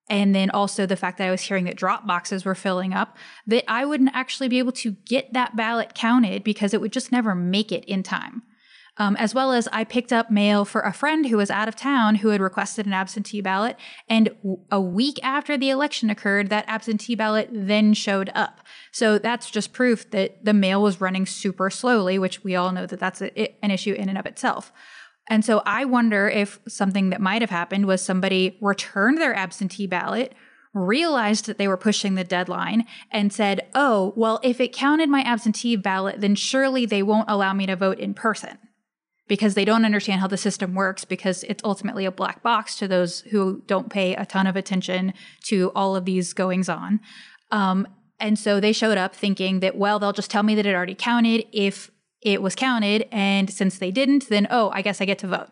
[0.10, 3.16] and then also the fact that I was hearing that drop boxes were filling up,
[3.46, 7.12] that I wouldn't actually be able to get that ballot counted because it would just
[7.12, 8.42] never make it in time.
[8.98, 11.76] Um, as well as I picked up mail for a friend who was out of
[11.78, 13.78] town who had requested an absentee ballot.
[14.10, 18.60] And w- a week after the election occurred, that absentee ballot then showed up.
[18.92, 22.86] So that's just proof that the mail was running super slowly, which we all know
[22.86, 24.74] that that's a, an issue in and of itself.
[25.30, 29.86] And so I wonder if something that might have happened was somebody returned their absentee
[29.86, 30.34] ballot,
[30.74, 35.22] realized that they were pushing the deadline, and said, oh, well, if it counted my
[35.22, 38.58] absentee ballot, then surely they won't allow me to vote in person
[39.28, 42.88] because they don't understand how the system works because it's ultimately a black box to
[42.88, 45.14] those who don't pay a ton of attention
[45.44, 47.00] to all of these goings on.
[47.52, 47.88] Um,
[48.20, 50.96] and so they showed up thinking that, well, they'll just tell me that it already
[50.96, 53.08] counted if it was counted.
[53.12, 55.48] And since they didn't, then, oh, I guess I get to vote.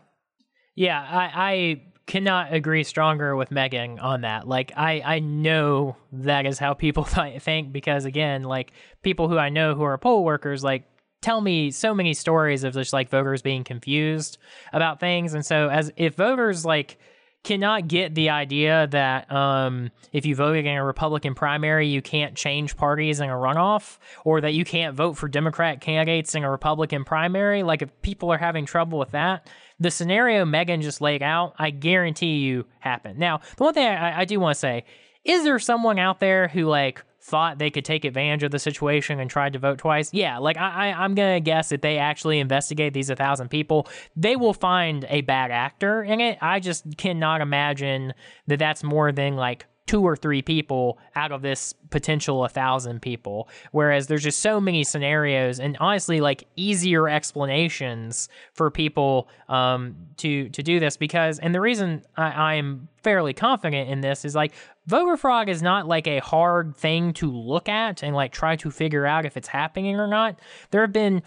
[0.75, 4.47] Yeah, I, I cannot agree stronger with Megan on that.
[4.47, 7.03] Like, I, I know that is how people
[7.39, 10.84] think because, again, like people who I know who are poll workers, like
[11.21, 14.38] tell me so many stories of just like voters being confused
[14.71, 15.34] about things.
[15.34, 16.97] And so, as if voters like
[17.43, 22.36] cannot get the idea that um, if you vote in a Republican primary, you can't
[22.36, 26.52] change parties in a runoff, or that you can't vote for Democrat candidates in a
[26.52, 27.63] Republican primary.
[27.63, 29.47] Like, if people are having trouble with that,
[29.80, 33.17] the scenario Megan just laid out, I guarantee you happened.
[33.17, 34.84] Now, the one thing I, I do want to say
[35.23, 39.20] is there someone out there who, like, thought they could take advantage of the situation
[39.20, 42.40] and tried to vote twice, yeah, like I, I am gonna guess that they actually
[42.40, 46.38] investigate these a thousand people, they will find a bad actor in it.
[46.42, 48.13] I just cannot imagine
[48.48, 53.02] that that's more than like two or three people out of this potential a thousand
[53.02, 53.50] people.
[53.71, 60.50] Whereas there's just so many scenarios and honestly like easier explanations for people um, to
[60.50, 64.54] to do this because and the reason I, I'm fairly confident in this is like
[64.86, 68.69] voter fraud is not like a hard thing to look at and like try to
[68.69, 70.39] figure out if it's happening or not.
[70.71, 71.23] There have been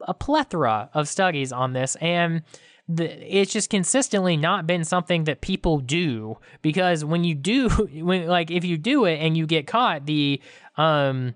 [0.00, 2.42] a plethora of studies on this and
[2.88, 3.04] the,
[3.36, 6.38] it's just consistently not been something that people do.
[6.62, 10.40] Because when you do when like if you do it and you get caught the
[10.76, 11.34] um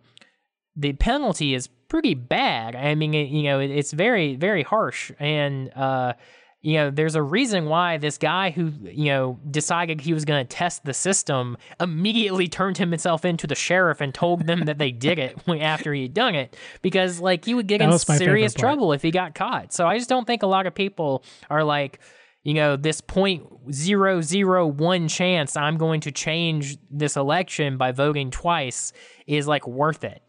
[0.76, 2.76] the penalty is pretty bad.
[2.76, 5.10] I mean it, you know it, it's very very harsh.
[5.18, 6.14] And uh
[6.60, 10.44] you know, there's a reason why this guy who, you know, decided he was going
[10.44, 14.90] to test the system immediately turned himself into the sheriff and told them that they
[14.90, 18.54] did it after he had done it because, like, he would get that in serious
[18.54, 19.72] trouble if he got caught.
[19.72, 22.00] So I just don't think a lot of people are like,
[22.42, 27.92] you know, this point zero zero one chance I'm going to change this election by
[27.92, 28.92] voting twice
[29.26, 30.22] is like worth it.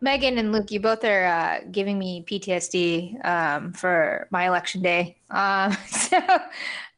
[0.00, 5.16] Megan and Luke, you both are uh, giving me PTSD um, for my election day.
[5.30, 6.16] Um, so,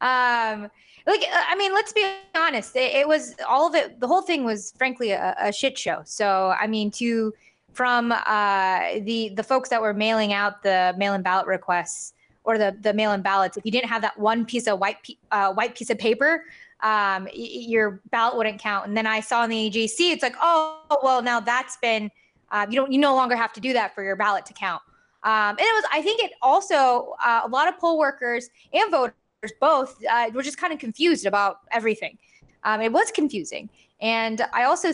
[0.01, 0.69] um,
[1.05, 2.75] like, uh, I mean, let's be honest.
[2.75, 3.99] It, it, was all of it.
[3.99, 6.01] The whole thing was, frankly, a, a shit show.
[6.05, 7.33] So, I mean, to
[7.73, 12.13] from uh, the the folks that were mailing out the mail-in ballot requests
[12.43, 14.97] or the the mail-in ballots, if you didn't have that one piece of white
[15.31, 16.43] uh, white piece of paper,
[16.81, 18.87] um, your ballot wouldn't count.
[18.87, 22.09] And then I saw in the AJC, it's like, oh, well, now that's been
[22.53, 24.81] um, you don't you no longer have to do that for your ballot to count.
[25.23, 28.89] Um, and it was I think it also uh, a lot of poll workers and
[28.91, 29.13] voters
[29.59, 32.17] both uh, were just kind of confused about everything.
[32.63, 34.93] Um, it was confusing, and I also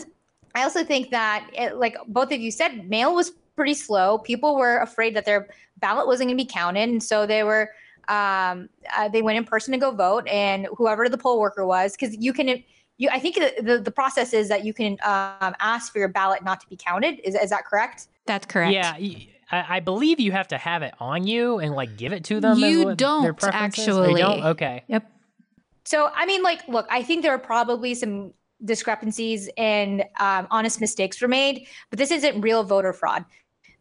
[0.54, 4.18] I also think that it, like both of you said, mail was pretty slow.
[4.18, 7.70] People were afraid that their ballot wasn't going to be counted, and so they were
[8.08, 11.92] um, uh, they went in person to go vote, and whoever the poll worker was,
[11.92, 12.62] because you can
[13.00, 16.44] you, I think the, the process is that you can um, ask for your ballot
[16.44, 17.18] not to be counted.
[17.20, 18.08] Is, is that correct?
[18.26, 18.74] That's correct.
[18.74, 18.94] Yeah.
[19.50, 22.40] I, I believe you have to have it on you and like give it to
[22.40, 22.58] them.
[22.58, 24.12] You don't actually.
[24.12, 24.44] They don't?
[24.44, 24.84] Okay.
[24.88, 25.10] Yep.
[25.86, 28.34] So, I mean, like, look, I think there are probably some
[28.66, 33.24] discrepancies and um, honest mistakes were made, but this isn't real voter fraud.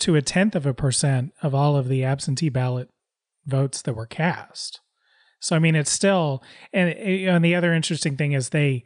[0.00, 2.88] to a tenth of a percent of all of the absentee ballot
[3.44, 4.80] votes that were cast.
[5.38, 6.42] So I mean, it's still,
[6.72, 8.84] and, and the other interesting thing is they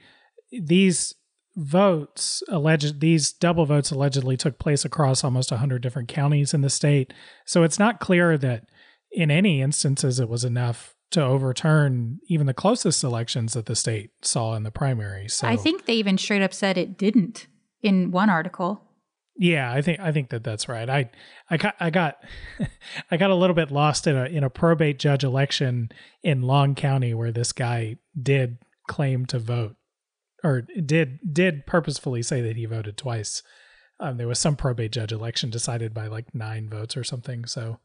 [0.50, 1.14] these
[1.60, 6.70] votes alleged these double votes allegedly took place across almost 100 different counties in the
[6.70, 7.12] state.
[7.44, 8.64] So it's not clear that
[9.12, 14.10] in any instances it was enough to overturn even the closest elections that the state
[14.22, 15.28] saw in the primary.
[15.28, 17.46] So I think they even straight up said it didn't
[17.82, 18.82] in one article.
[19.36, 20.88] yeah i think i think that that's right.
[20.88, 21.10] I
[21.48, 22.22] i got i got
[23.10, 25.90] i got a little bit lost in a in a probate judge election
[26.22, 29.76] in long county where this guy did claim to vote
[30.44, 33.42] or did did purposefully say that he voted twice.
[33.98, 37.44] Um, there was some probate judge election decided by like nine votes or something.
[37.44, 37.78] So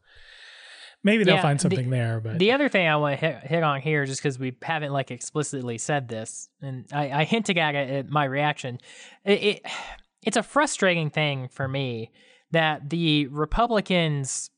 [1.04, 2.20] maybe they'll Yeah, find the- something there.
[2.20, 4.92] But The other thing I want to hit, hit on here, just because we haven't
[4.92, 8.78] like explicitly said this, and I, I hinted at it at my reaction,
[9.24, 9.62] it, it
[10.22, 12.10] it's a frustrating thing for me
[12.50, 14.50] that the Republicans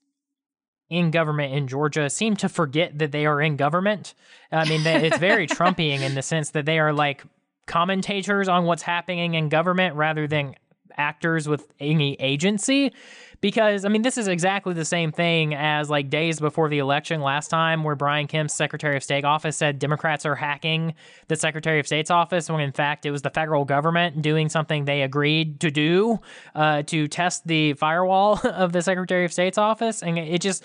[0.88, 4.14] in government in Georgia seem to forget that they are in government.
[4.50, 7.22] I mean, it's very Trumpian in the sense that they are like
[7.68, 10.54] commentators on what's happening in government rather than
[10.96, 12.92] actors with any agency
[13.40, 17.20] because I mean this is exactly the same thing as like days before the election
[17.20, 20.94] last time where Brian Kemp's Secretary of State office said Democrats are hacking
[21.28, 24.84] the Secretary of State's office when in fact it was the federal government doing something
[24.84, 26.18] they agreed to do
[26.56, 30.64] uh, to test the firewall of the Secretary of State's office and it just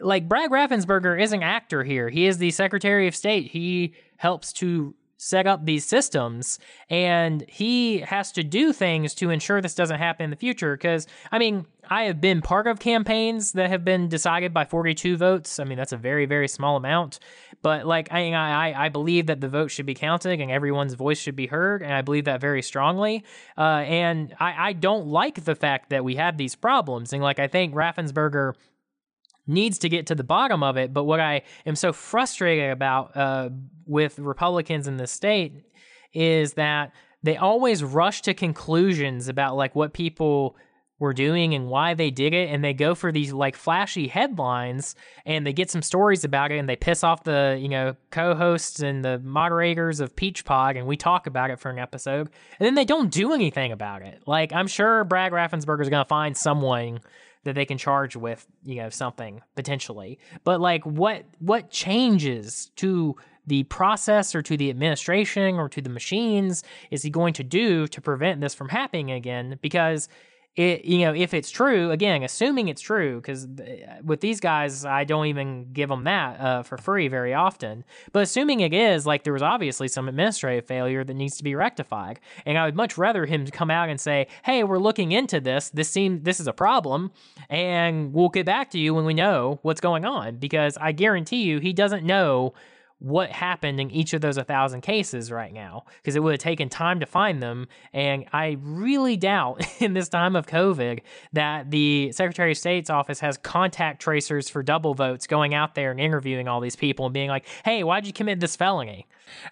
[0.00, 2.08] like Brad Raffensperger is an actor here.
[2.08, 3.50] He is the Secretary of State.
[3.50, 9.60] He helps to set up these systems and he has to do things to ensure
[9.60, 13.52] this doesn't happen in the future because i mean i have been part of campaigns
[13.52, 15.58] that have been decided by 42 votes.
[15.58, 17.18] I mean that's a very very small amount.
[17.62, 21.18] But like i i, I believe that the vote should be counted and everyone's voice
[21.18, 23.24] should be heard and i believe that very strongly.
[23.56, 27.12] Uh, and I, I don't like the fact that we have these problems.
[27.12, 28.54] And like i think raffensperger
[29.48, 30.92] needs to get to the bottom of it.
[30.92, 33.48] But what I am so frustrated about uh,
[33.86, 35.64] with Republicans in the state
[36.12, 40.56] is that they always rush to conclusions about like what people
[40.98, 44.96] were doing and why they did it and they go for these like flashy headlines
[45.24, 48.80] and they get some stories about it and they piss off the you know co-hosts
[48.80, 52.66] and the moderators of peach pod and we talk about it for an episode and
[52.66, 56.08] then they don't do anything about it like i'm sure brad raffensperger is going to
[56.08, 56.98] find someone
[57.44, 60.18] that they can charge with you know something potentially.
[60.44, 65.88] But like what what changes to the process or to the administration or to the
[65.88, 69.58] machines is he going to do to prevent this from happening again?
[69.62, 70.08] Because
[70.58, 73.46] it you know if it's true again assuming it's true because
[74.02, 77.84] with these guys i don't even give them that uh, for free very often.
[78.12, 81.54] But assuming it is like there was obviously some administrative failure that needs to be
[81.54, 82.20] rectified.
[82.44, 85.70] And i would much rather him come out and say hey we're looking into this.
[85.70, 87.12] This seems this is a problem.
[87.48, 90.36] And we'll get back to you when we know what's going on.
[90.36, 92.52] Because i guarantee you he doesn't know
[93.00, 96.68] what happened in each of those 1,000 cases right now because it would have taken
[96.68, 97.68] time to find them.
[97.92, 101.00] And I really doubt in this time of COVID
[101.32, 105.90] that the Secretary of State's office has contact tracers for double votes going out there
[105.90, 109.06] and interviewing all these people and being like, hey, why'd you commit this felony?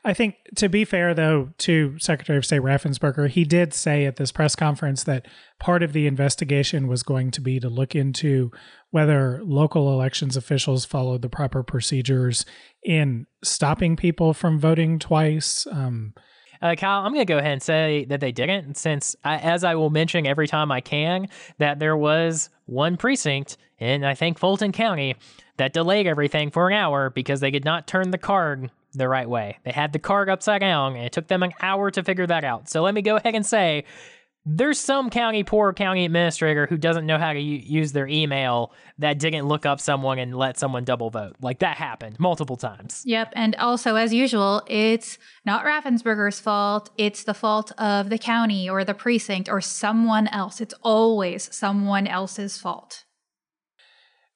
[0.04, 4.16] I think to be fair, though, to Secretary of State Raffensperger, he did say at
[4.16, 5.26] this press conference that
[5.58, 8.50] part of the investigation was going to be to look into
[8.90, 12.44] whether local elections officials followed the proper procedures
[12.82, 15.66] in stopping people from voting twice.
[15.70, 16.14] Um,
[16.62, 19.62] Uh, Kyle, I'm going to go ahead and say that they didn't, since, I, as
[19.62, 24.38] I will mention every time I can, that there was one precinct in, I think,
[24.38, 25.16] Fulton County
[25.58, 29.28] that delayed everything for an hour because they could not turn the card the right
[29.28, 29.58] way.
[29.64, 32.44] They had the card upside down, and it took them an hour to figure that
[32.44, 32.68] out.
[32.68, 33.84] So let me go ahead and say
[34.48, 38.72] there's some county, poor county administrator who doesn't know how to u- use their email
[38.98, 41.34] that didn't look up someone and let someone double vote.
[41.40, 43.02] Like that happened multiple times.
[43.04, 43.32] Yep.
[43.34, 46.90] And also, as usual, it's not Raffensperger's fault.
[46.96, 50.60] It's the fault of the county or the precinct or someone else.
[50.60, 53.02] It's always someone else's fault.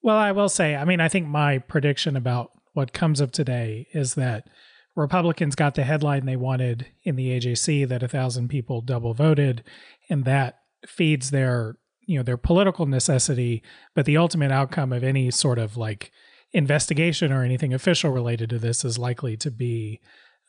[0.02, 3.86] Well, I will say, I mean, I think my prediction about what comes of today
[3.92, 4.48] is that
[4.96, 9.62] Republicans got the headline they wanted in the AJC that a thousand people double voted,
[10.08, 13.62] and that feeds their you know their political necessity.
[13.94, 16.10] But the ultimate outcome of any sort of like
[16.52, 20.00] investigation or anything official related to this is likely to be,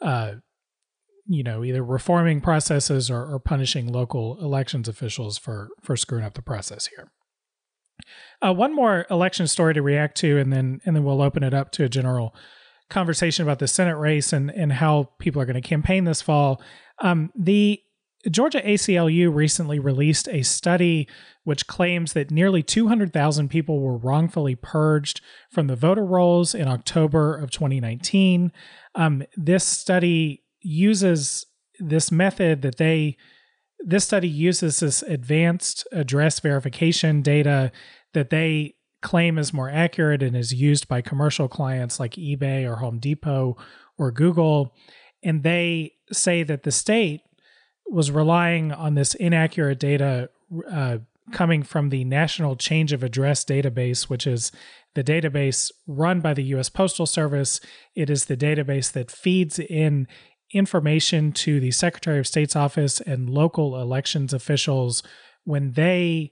[0.01, 0.34] uh,
[1.28, 6.34] you know, either reforming processes or, or punishing local elections officials for for screwing up
[6.34, 7.11] the process here.
[8.41, 11.54] Uh, one more election story to react to, and then and then we'll open it
[11.54, 12.36] up to a general
[12.89, 16.62] conversation about the Senate race and and how people are going to campaign this fall.
[16.99, 17.82] Um, the
[18.30, 21.08] Georgia ACLU recently released a study
[21.43, 27.36] which claims that nearly 200,000 people were wrongfully purged from the voter rolls in October
[27.36, 28.52] of 2019.
[28.93, 31.47] Um, this study uses
[31.80, 33.18] this method that they
[33.84, 37.72] this study uses this advanced address verification data
[38.14, 42.78] that they claim is more accurate and is used by commercial clients like eBay or
[42.78, 43.58] Home Depot
[43.98, 44.74] or Google.
[45.24, 47.22] And they say that the state
[47.90, 50.30] was relying on this inaccurate data
[50.70, 51.00] uh,
[51.32, 54.52] coming from the National Change of Address database, which is
[54.96, 57.60] the database run by the US Postal Service.
[57.96, 60.08] It is the database that feeds in
[60.54, 65.04] information to the Secretary of State's office and local elections officials
[65.43, 66.32] when they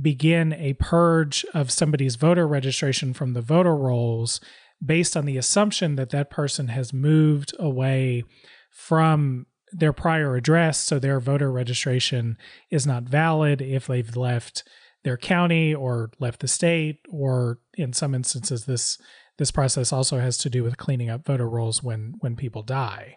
[0.00, 4.40] begin a purge of somebody's voter registration from the voter rolls
[4.84, 8.24] based on the assumption that that person has moved away
[8.70, 12.36] from their prior address so their voter registration
[12.70, 14.64] is not valid if they've left
[15.04, 18.98] their county or left the state or in some instances this
[19.38, 23.16] this process also has to do with cleaning up voter rolls when when people die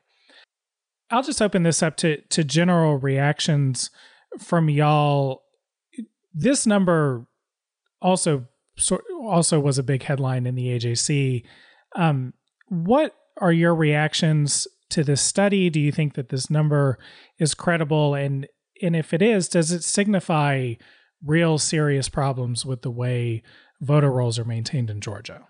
[1.13, 3.89] i'll just open this up to to general reactions
[4.39, 5.43] from y'all
[6.33, 7.27] this number
[8.01, 8.47] also
[9.21, 11.43] also was a big headline in the AJC.
[11.95, 12.33] Um,
[12.67, 15.69] what are your reactions to this study?
[15.69, 16.97] Do you think that this number
[17.37, 18.15] is credible?
[18.15, 18.47] And
[18.81, 20.73] and if it is, does it signify
[21.25, 23.43] real serious problems with the way
[23.79, 25.45] voter rolls are maintained in Georgia?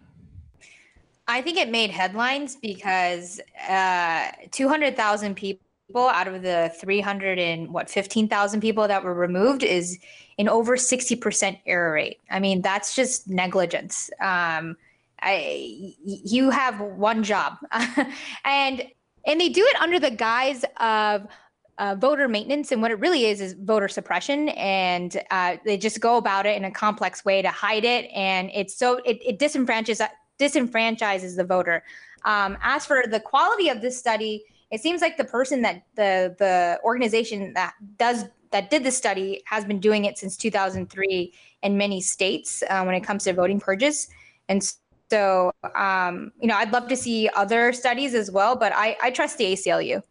[1.28, 5.60] I think it made headlines because uh, 200,000 people
[5.96, 10.00] out of the 300 and what 15,000 people that were removed is
[10.38, 12.20] an over 60% error rate.
[12.30, 14.10] I mean, that's just negligence.
[14.20, 14.76] Um,
[15.22, 17.58] I, you have one job,
[18.46, 18.84] and
[19.26, 21.28] and they do it under the guise of
[21.78, 26.02] uh, voter maintenance, and what it really is is voter suppression, and uh, they just
[26.02, 29.40] go about it in a complex way to hide it, and it's so it, it
[29.40, 30.10] disenfranchises
[30.40, 31.84] disenfranchises the voter.
[32.26, 36.36] Um, as for the quality of this study, it seems like the person that the
[36.40, 41.78] the organization that does that did the study has been doing it since 2003 in
[41.78, 44.08] many states uh, when it comes to voting purges.
[44.48, 44.64] And
[45.10, 49.10] so, um, you know, I'd love to see other studies as well, but I, I
[49.10, 50.04] trust the ACLU.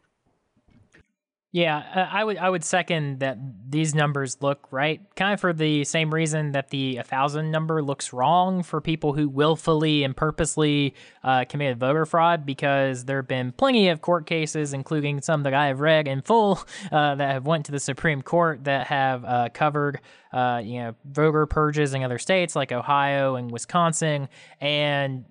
[1.55, 3.37] Yeah, uh, I would I would second that
[3.69, 8.11] these numbers look right, kind of for the same reason that the 1000 number looks
[8.11, 13.53] wrong for people who willfully and purposely uh, committed voter fraud, because there have been
[13.53, 16.59] plenty of court cases, including some that I have read in full,
[16.91, 20.01] uh, that have went to the Supreme Court that have uh, covered,
[20.33, 25.27] uh, you know, voter purges in other states like Ohio and Wisconsin, and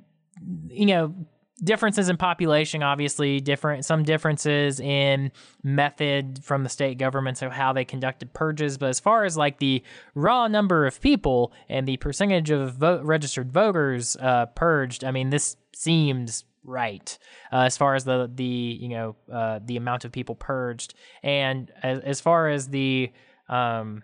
[0.70, 1.16] you know
[1.64, 5.32] differences in population obviously different some differences in
[5.64, 8.78] method from the state governments of how they conducted purges.
[8.78, 9.84] But as far as like the
[10.16, 15.30] raw number of people and the percentage of vote, registered voters uh, purged i mean
[15.30, 17.18] this seems right
[17.52, 20.94] uh, as far as the the you know uh, the amount of people purged.
[21.24, 23.12] And as, as far as the
[23.50, 24.04] um,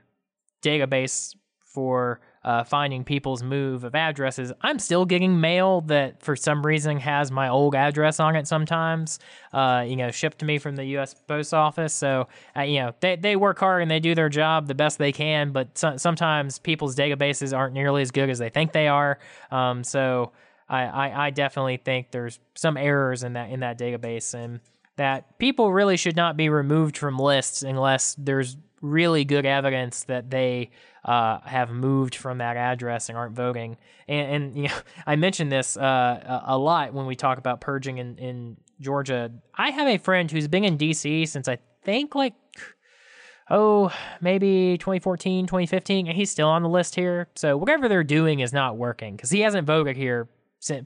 [0.64, 4.54] database for uh, finding people's move of addresses.
[4.62, 9.20] I'm still getting mail that for some reason has my old address on it sometimes,
[9.52, 11.14] uh, you know, shipped to me from the U.S.
[11.14, 11.94] Post Office.
[11.94, 14.98] So, uh, you know, they, they work hard and they do their job the best
[14.98, 18.88] they can, but so, sometimes people's databases aren't nearly as good as they think they
[18.88, 19.20] are.
[19.52, 20.32] Um, so,
[20.70, 24.60] I, I, I definitely think there's some errors in that in that database and
[24.98, 30.30] that people really should not be removed from lists unless there's really good evidence that
[30.30, 30.70] they
[31.06, 33.78] uh, have moved from that address and aren't voting.
[34.08, 34.76] And, and you know,
[35.06, 39.32] I mentioned this uh, a lot when we talk about purging in, in Georgia.
[39.56, 42.34] I have a friend who's been in DC since I think like
[43.50, 47.30] oh, maybe 2014, 2015, and he's still on the list here.
[47.36, 50.28] So whatever they're doing is not working because he hasn't voted here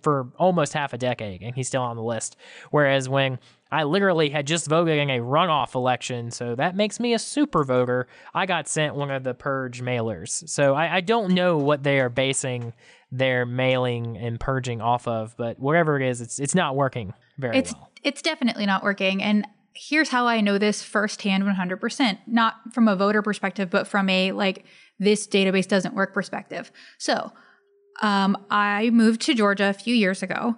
[0.01, 2.35] for almost half a decade and he's still on the list.
[2.71, 3.39] Whereas when
[3.71, 7.63] I literally had just voted in a runoff election, so that makes me a super
[7.63, 8.07] voter.
[8.33, 10.47] I got sent one of the purge mailers.
[10.49, 12.73] So I, I don't know what they are basing
[13.11, 17.57] their mailing and purging off of, but whatever it is, it's it's not working very
[17.57, 17.89] it's, well.
[18.03, 19.21] It's definitely not working.
[19.21, 24.09] And here's how I know this firsthand 100%, not from a voter perspective, but from
[24.09, 24.65] a like
[24.99, 26.71] this database doesn't work perspective.
[26.97, 27.31] So
[28.01, 30.55] Um, I moved to Georgia a few years ago,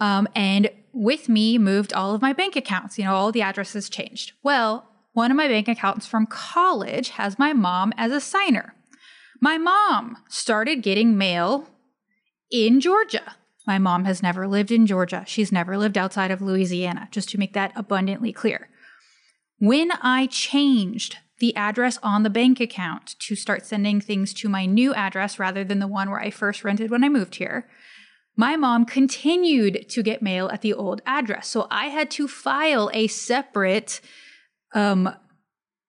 [0.00, 2.98] um, and with me moved all of my bank accounts.
[2.98, 4.32] You know, all the addresses changed.
[4.42, 8.74] Well, one of my bank accounts from college has my mom as a signer.
[9.40, 11.68] My mom started getting mail
[12.50, 13.36] in Georgia.
[13.66, 15.24] My mom has never lived in Georgia.
[15.26, 18.68] She's never lived outside of Louisiana, just to make that abundantly clear.
[19.58, 24.64] When I changed the address on the bank account to start sending things to my
[24.64, 27.68] new address rather than the one where I first rented when I moved here,
[28.36, 31.48] my mom continued to get mail at the old address.
[31.48, 34.00] So I had to file a separate,
[34.74, 35.08] um,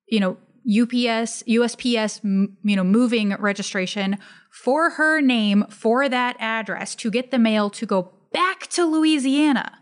[0.08, 0.38] you know,
[0.68, 2.24] UPS, USPS,
[2.64, 4.18] you know, moving registration
[4.52, 9.80] for her name for that address to get the mail to go back to Louisiana.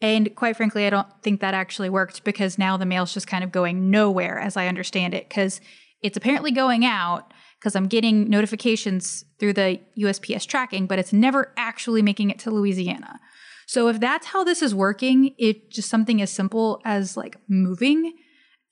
[0.00, 3.44] And quite frankly, I don't think that actually worked because now the mail's just kind
[3.44, 5.60] of going nowhere as I understand it because
[6.02, 7.32] it's apparently going out
[7.62, 12.50] because I'm getting notifications through the USPS tracking, but it's never actually making it to
[12.50, 13.20] Louisiana.
[13.66, 18.14] So if that's how this is working, it just something as simple as like moving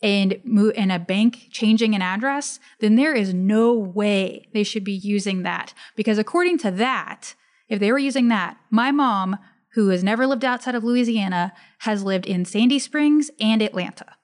[0.02, 4.82] and move and a bank changing an address, then there is no way they should
[4.82, 7.36] be using that because according to that,
[7.68, 9.38] if they were using that, my mom,
[9.74, 14.16] who has never lived outside of Louisiana, has lived in Sandy Springs and Atlanta.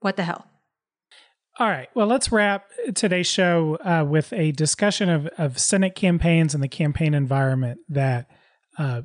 [0.00, 0.48] What the hell?
[1.58, 1.88] All right.
[1.94, 6.68] Well, let's wrap today's show uh, with a discussion of, of Senate campaigns and the
[6.68, 8.26] campaign environment that
[8.76, 9.02] uh,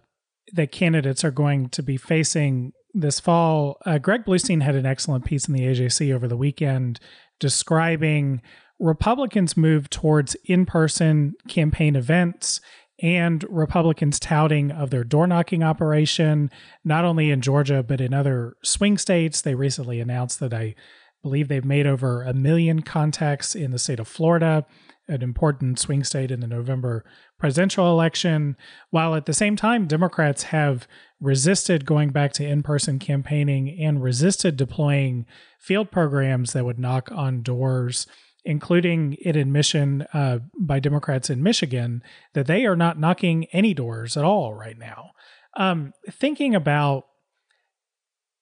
[0.54, 3.78] that candidates are going to be facing this fall.
[3.86, 7.00] Uh, Greg Bluestein had an excellent piece in the AJC over the weekend
[7.40, 8.42] describing
[8.80, 12.62] Republicans' move towards in person campaign events
[13.02, 16.50] and Republicans touting of their door knocking operation,
[16.84, 19.42] not only in Georgia, but in other swing states.
[19.42, 20.76] They recently announced that I
[21.22, 24.66] believe they've made over a million contacts in the state of Florida,
[25.08, 27.04] an important swing state in the November
[27.40, 28.56] presidential election,
[28.90, 30.88] while at the same time, Democrats have
[31.20, 35.26] resisted going back to in person campaigning and resisted deploying
[35.60, 38.08] field programs that would knock on doors.
[38.46, 42.02] Including an admission uh, by Democrats in Michigan
[42.34, 45.12] that they are not knocking any doors at all right now.
[45.58, 47.04] Um, thinking about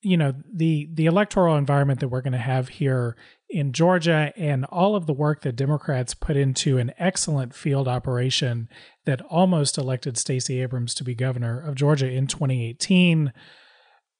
[0.01, 3.15] you know the the electoral environment that we're going to have here
[3.49, 8.67] in Georgia and all of the work that Democrats put into an excellent field operation
[9.05, 13.31] that almost elected Stacey Abrams to be governor of Georgia in 2018.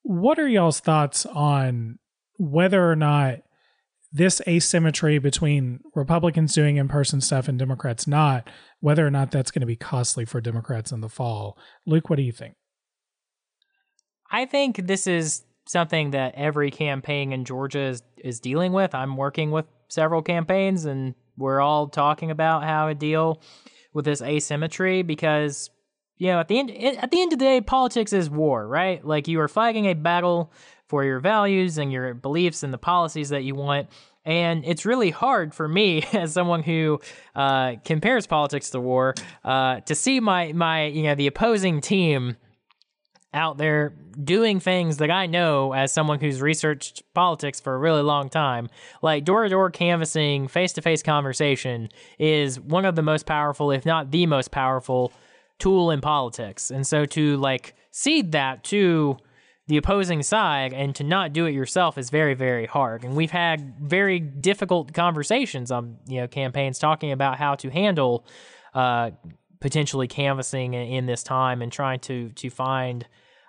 [0.04, 2.00] What are y'all's thoughts on
[2.38, 3.40] whether or not
[4.14, 8.50] this asymmetry between Republicans doing in person stuff and Democrats not,
[8.80, 11.58] whether or not that's going to be costly for Democrats in the fall?
[11.86, 12.56] Luke, what do you think?
[14.32, 18.96] I think this is something that every campaign in Georgia is, is dealing with.
[18.96, 23.42] I'm working with several campaigns, and we're all talking about how to deal
[23.94, 25.70] with this asymmetry because
[26.18, 29.06] you know at the end at the end of the day, politics is war, right?
[29.06, 30.52] Like you are fighting a battle
[30.88, 33.88] for your values and your beliefs and the policies that you want.
[34.26, 37.00] And it's really hard for me, as someone who
[37.36, 39.14] uh, compares politics to war,
[39.44, 42.36] uh, to see my my you know the opposing team
[43.34, 48.02] out there doing things that I know as someone who's researched politics for a really
[48.02, 48.70] long time.
[49.02, 53.72] Like door to door canvassing, face to face conversation is one of the most powerful,
[53.72, 55.12] if not the most powerful,
[55.60, 56.72] tool in politics.
[56.72, 59.18] And so to like cede that to
[59.68, 63.32] the opposing side and to not do it yourself is very very hard and we've
[63.32, 68.26] had very difficult conversations on you know campaigns talking about how to handle
[68.74, 69.12] uh,
[69.60, 73.08] potentially canvassing in, this time and trying to to find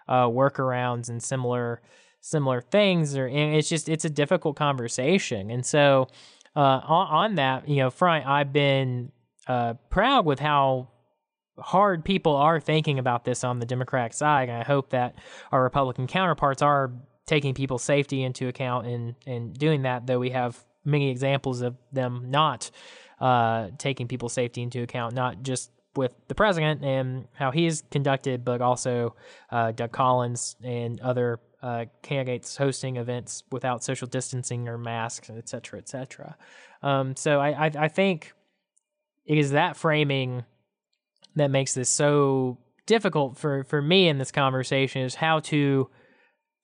[0.09, 1.83] uh, workarounds and similar
[2.21, 3.17] similar things.
[3.17, 5.51] Or it's just it's a difficult conversation.
[5.51, 6.09] And so
[6.57, 9.13] uh, on, on, that you know front, I've been
[9.47, 10.89] uh, proud with how
[11.59, 15.17] hard people are thinking about this on the Democratic side, and I hope that
[15.53, 16.93] our Republican counterparts are
[17.27, 20.07] taking people's safety into account and and doing that.
[20.07, 22.71] Though we have many examples of them not
[23.21, 28.45] uh, taking people's safety into account, not just with the president and how he's conducted,
[28.45, 29.17] but also
[29.51, 35.49] uh, Doug Collins and other uh, candidates hosting events without social distancing or masks, et
[35.49, 36.37] cetera, et cetera.
[36.83, 38.33] Um, so I, I, I think
[39.27, 40.45] it is that framing
[41.35, 45.91] that makes this so difficult for, for me in this conversation is how to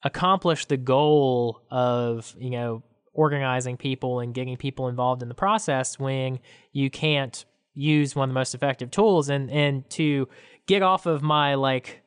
[0.02, 5.98] accomplish the goal of, you know, organizing people and getting people involved in the process
[5.98, 6.38] when
[6.72, 7.44] you can't
[7.74, 10.28] use one of the most effective tools and and to
[10.66, 12.02] get off of my like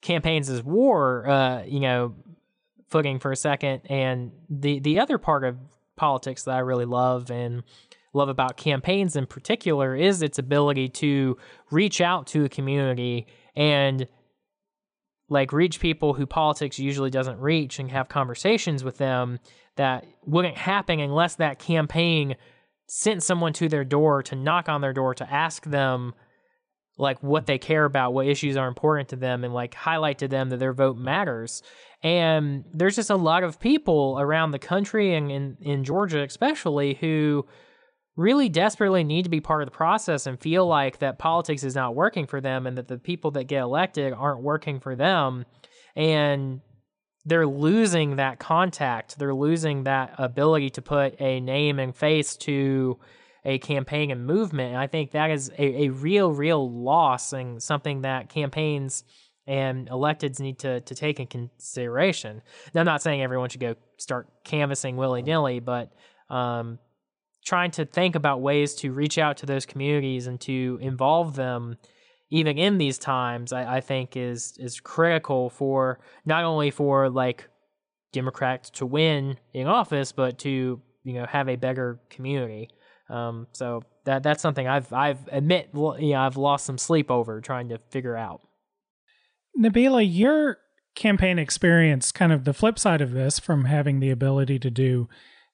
[0.00, 2.14] campaigns as war uh you know
[2.88, 3.82] footing for a second.
[3.88, 5.56] And the the other part of
[5.96, 7.62] politics that I really love and
[8.12, 11.36] love about campaigns in particular is its ability to
[11.70, 14.08] reach out to a community and
[15.28, 19.38] like reach people who politics usually doesn't reach and have conversations with them
[19.76, 22.34] that wouldn't happen unless that campaign
[22.88, 26.14] sent someone to their door to knock on their door to ask them
[26.96, 30.28] like what they care about, what issues are important to them, and like highlight to
[30.28, 31.62] them that their vote matters.
[32.02, 36.94] And there's just a lot of people around the country and in, in Georgia especially
[36.94, 37.46] who
[38.16, 41.76] really desperately need to be part of the process and feel like that politics is
[41.76, 45.44] not working for them and that the people that get elected aren't working for them.
[45.94, 46.60] And
[47.24, 49.18] they're losing that contact.
[49.18, 52.98] They're losing that ability to put a name and face to
[53.44, 54.70] a campaign and movement.
[54.70, 59.04] And I think that is a, a real, real loss and something that campaigns
[59.46, 62.42] and electeds need to, to take in consideration.
[62.74, 65.92] Now, I'm not saying everyone should go start canvassing willy nilly, but
[66.28, 66.78] um,
[67.44, 71.78] trying to think about ways to reach out to those communities and to involve them
[72.30, 77.48] even in these times, I, I think is is critical for not only for like
[78.12, 82.70] Democrats to win in office, but to you know have a better community.
[83.08, 87.40] Um, so that that's something I've I've admit you know I've lost some sleep over
[87.40, 88.42] trying to figure out.
[89.58, 90.58] Nabila, your
[90.94, 95.08] campaign experience, kind of the flip side of this, from having the ability to do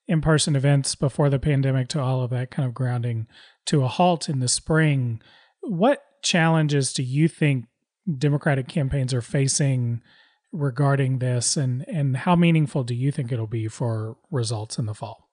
[0.07, 3.27] in person events before the pandemic to all of that kind of grounding
[3.65, 5.21] to a halt in the spring.
[5.61, 7.65] What challenges do you think
[8.17, 10.01] Democratic campaigns are facing
[10.51, 14.93] regarding this, and and how meaningful do you think it'll be for results in the
[14.93, 15.29] fall?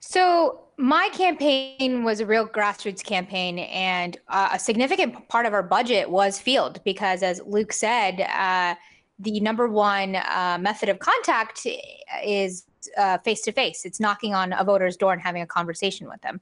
[0.00, 5.62] So my campaign was a real grassroots campaign, and uh, a significant part of our
[5.62, 8.74] budget was field because, as Luke said, uh,
[9.18, 11.66] the number one uh, method of contact
[12.24, 12.66] is
[13.24, 13.84] face to face.
[13.84, 16.40] It's knocking on a voter's door and having a conversation with them.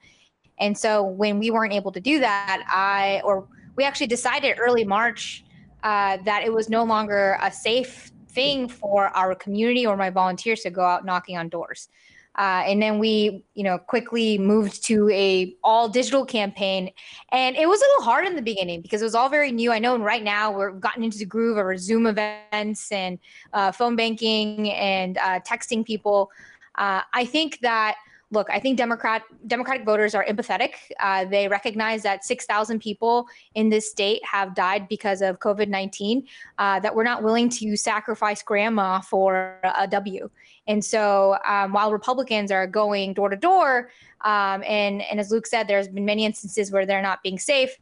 [0.59, 3.47] And so when we weren't able to do that, I or
[3.77, 5.45] we actually decided early March
[5.83, 10.61] uh, that it was no longer a safe thing for our community or my volunteers
[10.61, 11.89] to go out knocking on doors.
[12.37, 16.91] Uh, and then we, you know, quickly moved to a all digital campaign,
[17.31, 19.71] and it was a little hard in the beginning because it was all very new.
[19.71, 23.21] I know right now we're gotten into the groove of our Zoom events and
[23.53, 26.33] uh, phone banking and uh, texting people.
[26.75, 27.99] Uh, I think that
[28.31, 30.73] look, I think Democrat Democratic voters are empathetic.
[31.01, 36.27] Uh, they recognize that 6,000 people in this state have died because of COVID 19.
[36.59, 40.29] Uh, that we're not willing to sacrifice grandma for a W.
[40.67, 43.91] And so, um, while Republicans are going door to door,
[44.23, 47.77] um, and and as Luke said, there's been many instances where they're not being safe.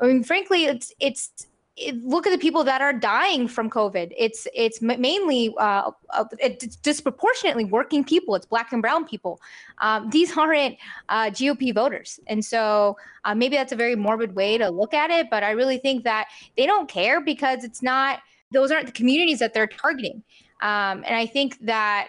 [0.00, 1.46] I mean, frankly, it's it's
[2.02, 4.12] look at the people that are dying from COVID.
[4.16, 8.34] It's it's mainly uh, uh, it's disproportionately working people.
[8.34, 9.40] It's black and brown people.
[9.78, 10.76] Um, these aren't
[11.08, 15.10] uh, GOP voters, and so uh, maybe that's a very morbid way to look at
[15.10, 15.28] it.
[15.30, 18.20] But I really think that they don't care because it's not
[18.52, 20.22] those aren't the communities that they're targeting.
[20.62, 22.08] Um, and I think that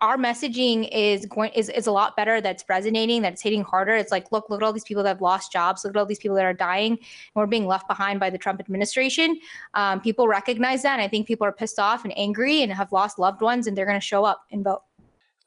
[0.00, 3.94] our messaging is going is, is a lot better that's resonating that's hitting harder.
[3.94, 5.84] It's like look look at all these people that have lost jobs.
[5.84, 6.92] Look at all these people that are dying.
[6.92, 7.00] And
[7.34, 9.38] we're being left behind by the trump administration.
[9.74, 12.92] Um, people recognize that and i think people are pissed off and angry and have
[12.92, 14.82] lost loved ones and they're going to show up and vote.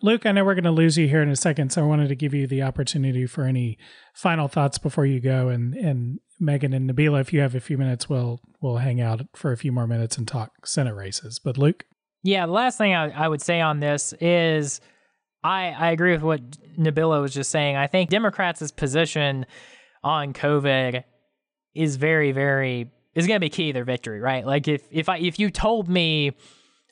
[0.02, 2.10] Luke i know we're going to lose you here in a second so i wanted
[2.10, 3.78] to give you the opportunity for any
[4.16, 5.50] final thoughts before you go.
[5.50, 9.22] And and megan and nabila if you have a few minutes we'll we'll hang out
[9.36, 11.38] for a few more minutes and talk senate races.
[11.38, 11.86] But luke
[12.24, 14.82] yeah, the last thing I, I would say on this is
[15.43, 16.41] I, I agree with what
[16.78, 17.76] Nabila was just saying.
[17.76, 19.45] I think Democrats' position
[20.03, 21.03] on COVID
[21.74, 24.45] is very, very is going to be key to their victory, right?
[24.45, 26.34] Like if if I if you told me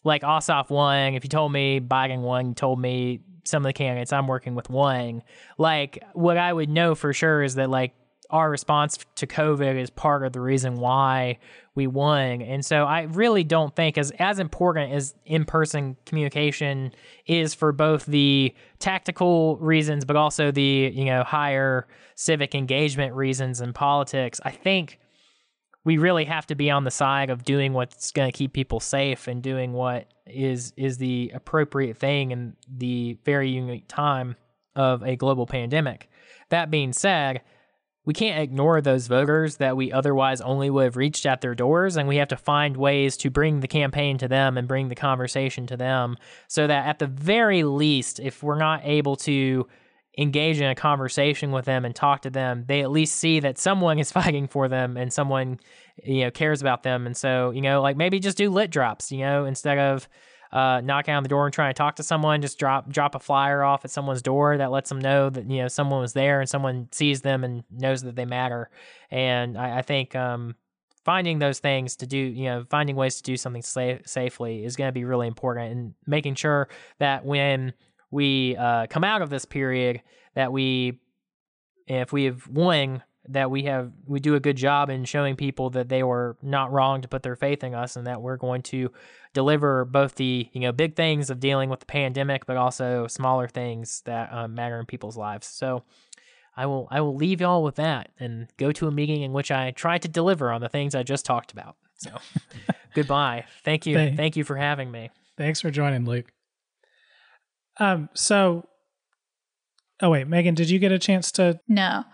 [0.04, 4.12] like Ossoff won, if you told me Biden won, told me some of the candidates
[4.12, 5.24] I'm working with won,
[5.58, 7.94] like what I would know for sure is that like
[8.30, 11.40] our response to COVID is part of the reason why
[11.76, 12.42] we won.
[12.42, 16.92] And so I really don't think as as important as in-person communication
[17.26, 23.62] is for both the tactical reasons but also the, you know, higher civic engagement reasons
[23.62, 24.42] in politics.
[24.44, 25.00] I think
[25.86, 28.82] we really have to be on the side of doing what's going to keep people
[28.82, 34.36] safe and doing what is is the appropriate thing in the very unique time
[34.76, 36.10] of a global pandemic.
[36.50, 37.42] That being said,
[38.08, 41.98] we can't ignore those voters that we otherwise only would have reached at their doors,
[41.98, 44.96] and we have to find ways to bring the campaign to them and bring the
[44.96, 46.16] conversation to them
[46.48, 49.68] so that at the very least, if we're not able to
[50.18, 53.58] engage in a conversation with them and talk to them, they at least see that
[53.58, 55.60] someone is fighting for them and someone,
[56.02, 57.08] you know, cares about them.
[57.08, 60.08] And so, you know, like maybe just do lit drops, you know, instead of
[60.52, 63.20] uh, knocking on the door and trying to talk to someone, just drop drop a
[63.20, 66.40] flyer off at someone's door that lets them know that you know someone was there
[66.40, 68.70] and someone sees them and knows that they matter.
[69.12, 70.56] And I, I think um,
[71.08, 74.76] finding those things to do, you know, finding ways to do something safe, safely is
[74.76, 76.68] going to be really important, and making sure
[77.00, 77.74] that when
[78.12, 80.02] we uh, come out of this period,
[80.36, 81.00] that we,
[81.88, 85.70] if we have won that we have we do a good job in showing people
[85.72, 88.62] that they were not wrong to put their faith in us and that we're going
[88.62, 88.92] to
[89.34, 93.48] deliver both the you know big things of dealing with the pandemic but also smaller
[93.48, 95.48] things that um, matter in people's lives.
[95.48, 95.84] So
[96.56, 99.52] i will i will leave y'all with that and go to a meeting in which
[99.52, 101.76] i try to deliver on the things i just talked about.
[101.98, 102.12] So
[102.94, 103.46] goodbye.
[103.64, 103.96] Thank you.
[103.96, 105.10] Thank, thank you for having me.
[105.38, 106.32] thanks for joining luke.
[107.80, 108.68] Um so
[110.02, 112.06] oh wait megan did you get a chance to no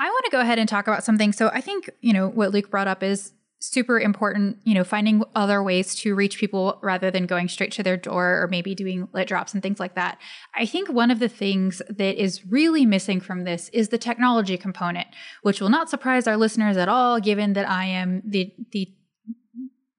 [0.00, 1.32] I want to go ahead and talk about something.
[1.32, 5.22] So I think, you know, what Luke brought up is super important, you know, finding
[5.34, 9.06] other ways to reach people rather than going straight to their door or maybe doing
[9.12, 10.18] lit drops and things like that.
[10.54, 14.56] I think one of the things that is really missing from this is the technology
[14.56, 15.08] component,
[15.42, 18.88] which will not surprise our listeners at all, given that I am the, the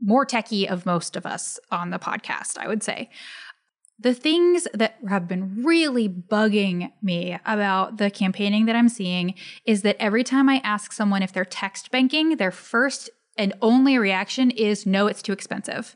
[0.01, 3.11] more techie of most of us on the podcast, I would say.
[4.01, 9.83] The things that have been really bugging me about the campaigning that I'm seeing is
[9.83, 14.49] that every time I ask someone if they're text banking, their first and only reaction
[14.49, 15.95] is no, it's too expensive.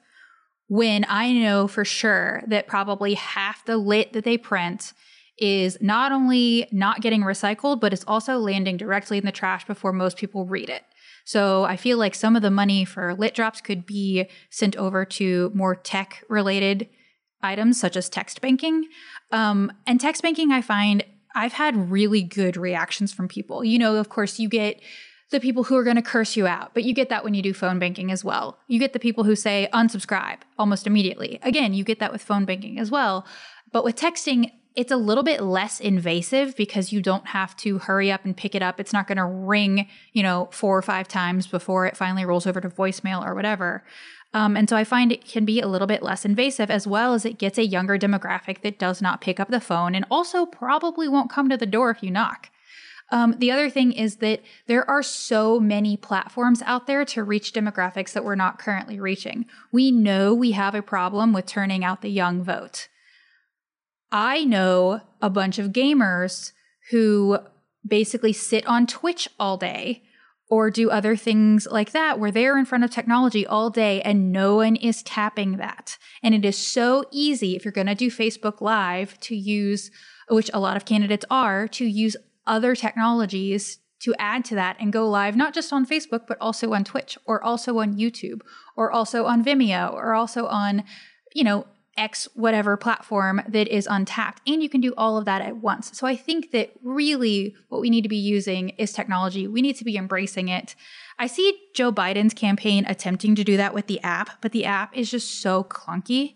[0.68, 4.94] When I know for sure that probably half the lit that they print
[5.40, 9.92] is not only not getting recycled, but it's also landing directly in the trash before
[9.92, 10.84] most people read it.
[11.26, 15.06] So I feel like some of the money for lit drops could be sent over
[15.06, 16.88] to more tech related
[17.46, 18.88] items such as text banking.
[19.32, 21.04] Um, and text banking, I find
[21.36, 23.64] I've had really good reactions from people.
[23.64, 24.82] You know, of course, you get
[25.32, 27.42] the people who are going to curse you out, but you get that when you
[27.42, 28.60] do phone banking as well.
[28.68, 31.40] You get the people who say unsubscribe almost immediately.
[31.42, 33.26] Again, you get that with phone banking as well.
[33.72, 38.12] But with texting, it's a little bit less invasive because you don't have to hurry
[38.12, 38.80] up and pick it up.
[38.80, 42.46] It's not going to ring, you know, four or five times before it finally rolls
[42.46, 43.84] over to voicemail or whatever.
[44.36, 47.14] Um, and so I find it can be a little bit less invasive as well
[47.14, 50.46] as it gets a younger demographic that does not pick up the phone and also
[50.46, 52.50] probably won't come to the door if you knock.
[53.14, 57.54] Um, the other thing is that there are so many platforms out there to reach
[57.54, 59.46] demographics that we're not currently reaching.
[59.72, 62.90] We know we have a problem with turning out the young vote.
[64.12, 66.52] I know a bunch of gamers
[66.92, 67.40] who
[67.88, 70.04] basically sit on Twitch all day
[70.50, 74.32] or do other things like that where they're in front of technology all day and
[74.32, 75.98] no one is tapping that.
[76.22, 79.90] And it is so easy if you're going to do Facebook Live to use,
[80.30, 82.16] which a lot of candidates are, to use
[82.46, 86.74] other technologies to add to that and go live, not just on Facebook, but also
[86.74, 88.42] on Twitch or also on YouTube
[88.78, 90.84] or also on Vimeo or also on,
[91.34, 91.66] you know,
[91.98, 94.42] X whatever platform that is untapped.
[94.48, 95.98] And you can do all of that at once.
[95.98, 99.48] So I think that really what we need to be using is technology.
[99.48, 100.76] We need to be embracing it.
[101.18, 104.96] I see Joe Biden's campaign attempting to do that with the app, but the app
[104.98, 106.36] is just so clunky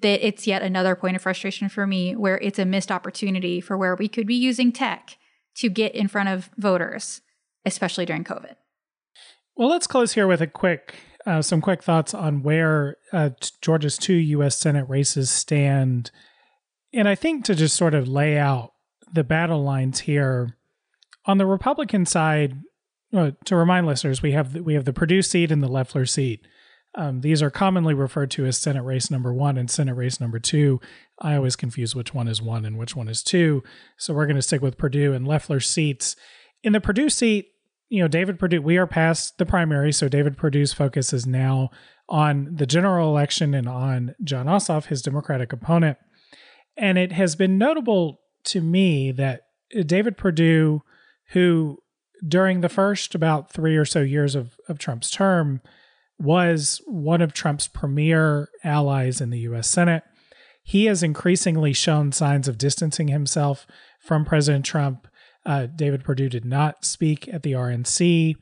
[0.00, 3.76] that it's yet another point of frustration for me where it's a missed opportunity for
[3.76, 5.16] where we could be using tech
[5.56, 7.20] to get in front of voters,
[7.64, 8.56] especially during COVID.
[9.56, 10.94] Well, let's close here with a quick
[11.26, 14.56] uh, some quick thoughts on where uh, Georgia's two U.S.
[14.56, 16.10] Senate races stand.
[16.92, 18.72] And I think to just sort of lay out
[19.12, 20.56] the battle lines here,
[21.26, 22.60] on the Republican side,
[23.12, 26.46] to remind listeners, we have the, we have the Perdue seat and the Loeffler seat.
[26.96, 30.38] Um, these are commonly referred to as Senate race number one and Senate race number
[30.38, 30.80] two.
[31.20, 33.62] I always confuse which one is one and which one is two.
[33.96, 36.14] So we're going to stick with Perdue and Loeffler seats.
[36.62, 37.46] In the Perdue seat,
[37.94, 41.70] you know, David Perdue, we are past the primary, so David Perdue's focus is now
[42.08, 45.96] on the general election and on John Ossoff, his Democratic opponent.
[46.76, 49.42] And it has been notable to me that
[49.78, 50.82] uh, David Perdue,
[51.28, 51.78] who
[52.26, 55.60] during the first about three or so years of, of Trump's term
[56.18, 60.02] was one of Trump's premier allies in the US Senate,
[60.64, 63.68] he has increasingly shown signs of distancing himself
[64.00, 65.06] from President Trump
[65.46, 68.36] uh, David Perdue did not speak at the RNC.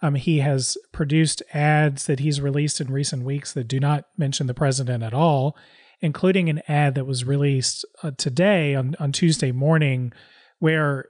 [0.00, 4.46] Um, he has produced ads that he's released in recent weeks that do not mention
[4.46, 5.56] the president at all,
[6.00, 10.12] including an ad that was released uh, today on, on Tuesday morning
[10.60, 11.06] where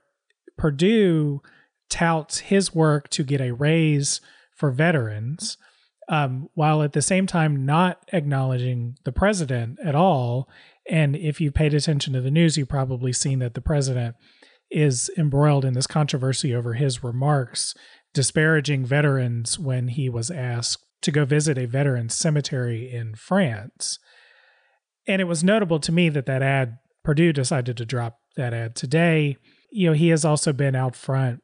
[0.56, 1.40] Perdue
[1.90, 4.20] touts his work to get a raise
[4.54, 5.56] for veterans,
[6.08, 10.48] um, while at the same time not acknowledging the president at all.
[10.90, 14.16] And if you paid attention to the news, you've probably seen that the president
[14.70, 17.74] is embroiled in this controversy over his remarks
[18.14, 23.98] disparaging veterans when he was asked to go visit a veteran cemetery in France.
[25.06, 28.74] And it was notable to me that that ad, Perdue decided to drop that ad
[28.74, 29.36] today.
[29.70, 31.40] You know, he has also been out front,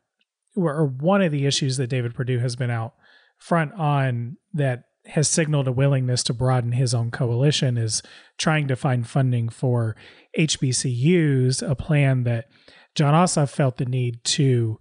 [0.56, 2.94] or one of the issues that David Perdue has been out
[3.38, 8.02] front on that has signaled a willingness to broaden his own coalition is
[8.38, 9.96] trying to find funding for
[10.38, 12.46] HBCUs, a plan that
[12.94, 14.78] Jon Ossoff felt the need to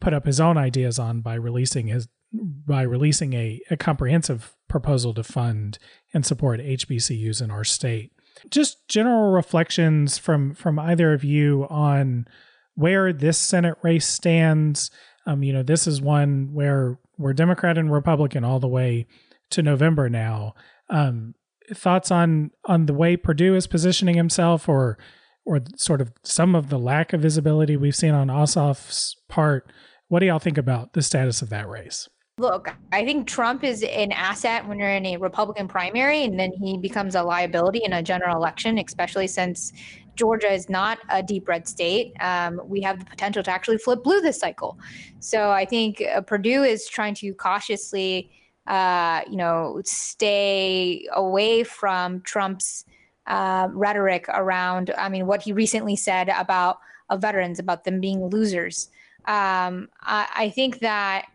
[0.00, 5.14] put up his own ideas on by releasing his by releasing a, a comprehensive proposal
[5.14, 5.78] to fund
[6.12, 8.12] and support HBCUs in our state.
[8.50, 12.26] Just general reflections from from either of you on
[12.74, 14.90] where this Senate race stands.
[15.26, 19.06] Um, you know, this is one where we're Democrat and Republican all the way
[19.50, 20.54] to November now.
[20.90, 21.34] Um,
[21.72, 24.98] thoughts on on the way Perdue is positioning himself, or
[25.46, 29.72] or sort of some of the lack of visibility we've seen on Ossoff's part.
[30.08, 32.08] What do y'all think about the status of that race?
[32.38, 36.52] Look, I think Trump is an asset when you're in a Republican primary, and then
[36.52, 39.72] he becomes a liability in a general election, especially since
[40.16, 42.12] Georgia is not a deep red state.
[42.20, 44.78] Um, we have the potential to actually flip blue this cycle.
[45.20, 48.30] So I think uh, Perdue is trying to cautiously,
[48.66, 52.84] uh, you know, stay away from Trump's
[53.26, 56.78] uh, rhetoric around, I mean, what he recently said about
[57.10, 58.88] uh, veterans, about them being losers.
[59.26, 61.26] Um, I, I think that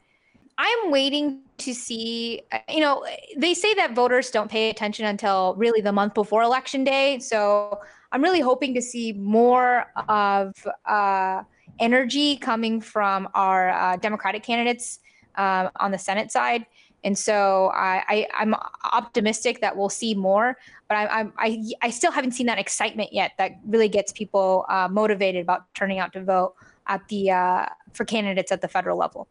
[0.58, 3.06] I'm waiting to see, you know,
[3.38, 7.20] they say that voters don't pay attention until really the month before election day.
[7.20, 7.80] So
[8.12, 10.54] I'm really hoping to see more of
[10.86, 11.44] uh,
[11.80, 15.00] energy coming from our uh, Democratic candidates
[15.36, 16.66] uh, on the Senate side.
[17.04, 18.56] And so I, I, am
[18.93, 23.32] optimistic that we'll see more, but I, I, I still haven't seen that excitement yet
[23.38, 26.54] that really gets people uh, motivated about turning out to vote
[26.88, 29.28] at the uh, for candidates at the federal level.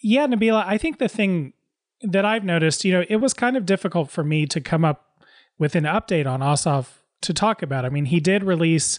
[0.00, 1.52] Yeah, Nabila, I think the thing
[2.02, 5.20] that I've noticed, you know, it was kind of difficult for me to come up
[5.58, 7.84] with an update on Ossoff to talk about.
[7.84, 8.98] I mean, he did release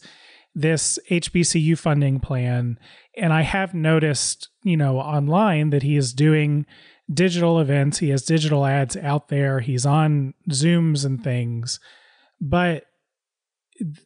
[0.55, 2.79] this HBCU funding plan,
[3.17, 6.65] and I have noticed, you know, online that he is doing
[7.11, 7.99] digital events.
[7.99, 9.59] He has digital ads out there.
[9.59, 11.79] He's on Zooms and things,
[12.39, 12.85] but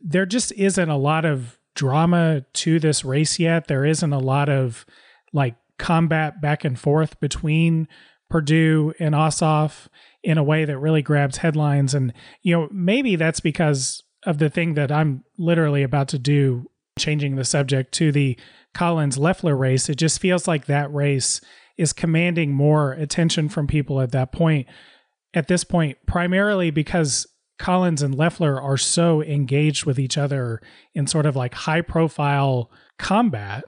[0.01, 3.67] there just isn't a lot of drama to this race yet.
[3.67, 4.85] There isn't a lot of
[5.33, 7.87] like combat back and forth between
[8.29, 9.87] Perdue and Ossoff
[10.23, 11.93] in a way that really grabs headlines.
[11.93, 16.65] And, you know, maybe that's because of the thing that I'm literally about to do,
[16.97, 18.37] changing the subject to the
[18.73, 19.87] Collins Loeffler race.
[19.87, 21.39] It just feels like that race
[21.77, 24.67] is commanding more attention from people at that point.
[25.33, 27.27] At this point, primarily because
[27.59, 30.61] Collins and Loeffler are so engaged with each other
[30.93, 33.63] in sort of like high profile combat.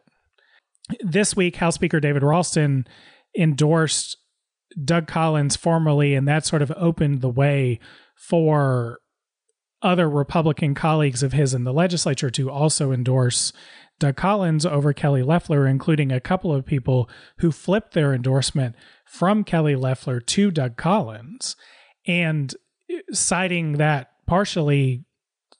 [1.02, 2.88] This week, House Speaker David Ralston
[3.38, 4.18] endorsed
[4.84, 7.80] Doug Collins formally, and that sort of opened the way
[8.16, 9.00] for
[9.82, 13.54] other Republican colleagues of his in the legislature to also endorse
[14.00, 18.76] Doug Collins over Kelly Loeffler, including a couple of people who flipped their endorsement
[19.06, 21.56] from Kelly Loeffler to Doug Collins,
[22.08, 22.56] and
[22.92, 25.04] uh, citing that partially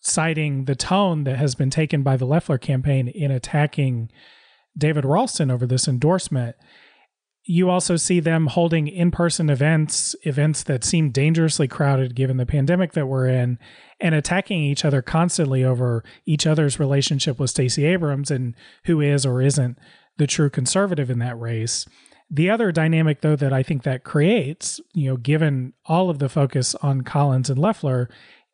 [0.02, 4.10] citing the tone that has been taken by the Loeffler campaign in attacking
[4.78, 6.56] David Ralston over this endorsement
[7.50, 12.94] you also see them holding in-person events events that seem dangerously crowded given the pandemic
[12.94, 13.58] that we're in
[14.00, 19.26] and attacking each other constantly over each other's relationship with Stacey Abrams and who is
[19.26, 19.80] or isn't
[20.18, 21.88] the true conservative in that race.
[22.30, 26.30] The other dynamic though that I think that creates you know given all of the
[26.30, 28.12] focus on Collins and Loeffler,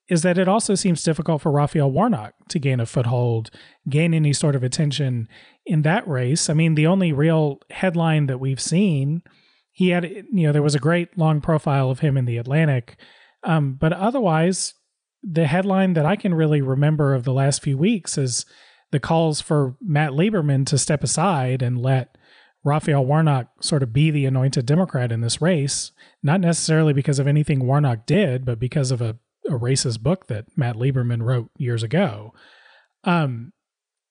[0.08, 3.50] is that it also seems difficult for Raphael Warnock to gain a foothold,
[3.90, 5.28] gain any sort of attention
[5.66, 6.50] in that race.
[6.50, 9.24] I mean, the only real headline that we've seen,
[9.72, 12.98] he had, you know, there was a great long profile of him in the Atlantic.
[13.44, 14.74] Um, but otherwise,
[15.24, 18.46] the headline that I can really remember of the last few weeks is
[18.92, 22.18] the calls for Matt Lieberman to step aside and let
[22.64, 25.92] Raphael Warnock sort of be the anointed Democrat in this race,
[26.24, 30.46] not necessarily because of anything Warnock did, but because of a a racist book that
[30.56, 32.34] Matt Lieberman wrote years ago.
[33.04, 33.54] Um,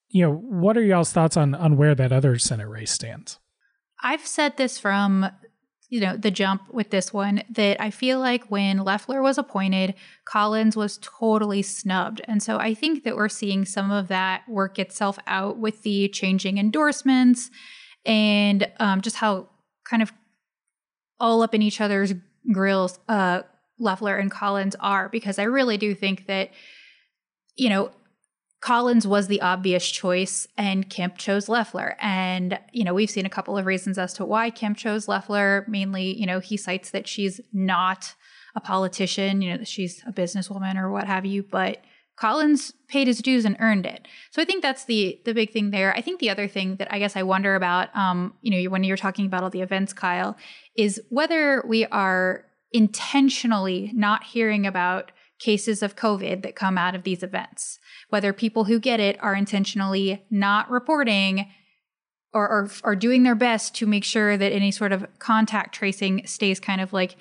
[0.09, 3.39] you know, what are y'all's thoughts on on where that other Senate race stands?
[4.03, 5.27] I've said this from
[5.89, 9.95] you know the jump with this one that I feel like when Loeffler was appointed,
[10.25, 14.79] Collins was totally snubbed, and so I think that we're seeing some of that work
[14.79, 17.51] itself out with the changing endorsements
[18.05, 19.49] and um, just how
[19.85, 20.13] kind of
[21.19, 22.13] all up in each other's
[22.53, 23.43] grills uh,
[23.79, 26.51] Loeffler and Collins are because I really do think that,
[27.57, 27.91] you know,
[28.65, 31.99] Collins was the obvious choice, and Kemp chose Loeffler.
[32.01, 35.67] And, you know, we've seen a couple of reasons as to why Kemp chose Loeffler.
[35.69, 38.15] Mainly, you know, he cites that she's not
[38.57, 41.83] a politician, you know, that she's a businesswoman or what have you, but
[42.17, 44.09] Collins paid his dues and earned it.
[44.31, 45.95] So I think that's the the big thing there.
[45.95, 48.83] I think the other thing that I guess I wonder about, um, you know, when
[48.83, 50.39] you're talking about all the events, Kyle,
[50.75, 57.03] is whether we are intentionally not hearing about cases of COVID that come out of
[57.03, 57.79] these events,
[58.09, 61.47] whether people who get it are intentionally not reporting
[62.33, 66.59] or, or doing their best to make sure that any sort of contact tracing stays
[66.59, 67.17] kind of like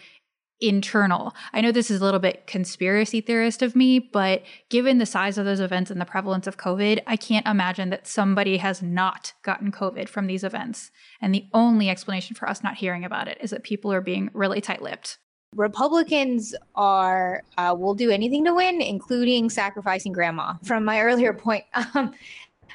[0.60, 1.36] internal.
[1.52, 5.38] I know this is a little bit conspiracy theorist of me, but given the size
[5.38, 9.34] of those events and the prevalence of COVID, I can't imagine that somebody has not
[9.44, 10.90] gotten COVID from these events.
[11.22, 14.30] And the only explanation for us not hearing about it is that people are being
[14.34, 15.18] really tight lipped.
[15.56, 20.54] Republicans are uh, will do anything to win, including sacrificing grandma.
[20.64, 22.14] From my earlier point, um,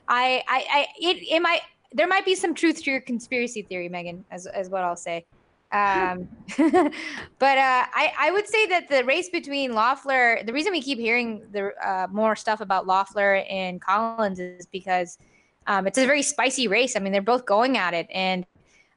[0.08, 1.60] I, I, I, it, it might
[1.92, 5.24] there might be some truth to your conspiracy theory, Megan, as as what I'll say.
[5.70, 10.80] Um, but uh, I, I would say that the race between Loeffler, the reason we
[10.80, 15.18] keep hearing the uh, more stuff about Loeffler and Collins is because
[15.66, 16.96] um, it's a very spicy race.
[16.96, 18.46] I mean, they're both going at it, and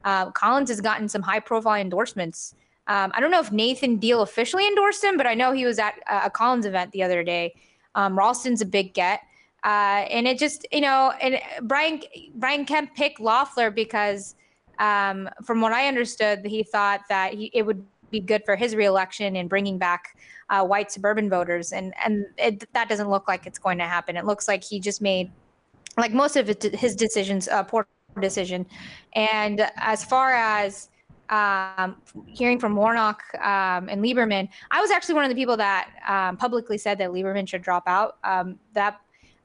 [0.05, 2.55] uh, Collins has gotten some high profile endorsements.
[2.91, 5.79] Um, I don't know if Nathan Deal officially endorsed him, but I know he was
[5.79, 7.55] at a Collins event the other day.
[7.95, 9.21] Um, Ralston's a big get.
[9.63, 12.01] Uh, and it just, you know, and Brian
[12.35, 14.35] Brian Kemp picked Loeffler because
[14.79, 18.75] um, from what I understood, he thought that he, it would be good for his
[18.75, 20.17] reelection and bringing back
[20.49, 24.17] uh, white suburban voters, and and it, that doesn't look like it's going to happen.
[24.17, 25.31] It looks like he just made,
[25.95, 27.87] like most of his decisions, a poor
[28.19, 28.65] decision.
[29.13, 30.89] And as far as
[31.32, 31.95] um,
[32.27, 36.38] hearing from Warnock um, and Lieberman, I was actually one of the people that um,
[36.38, 38.17] publicly said that Lieberman should drop out.
[38.23, 38.99] Um, that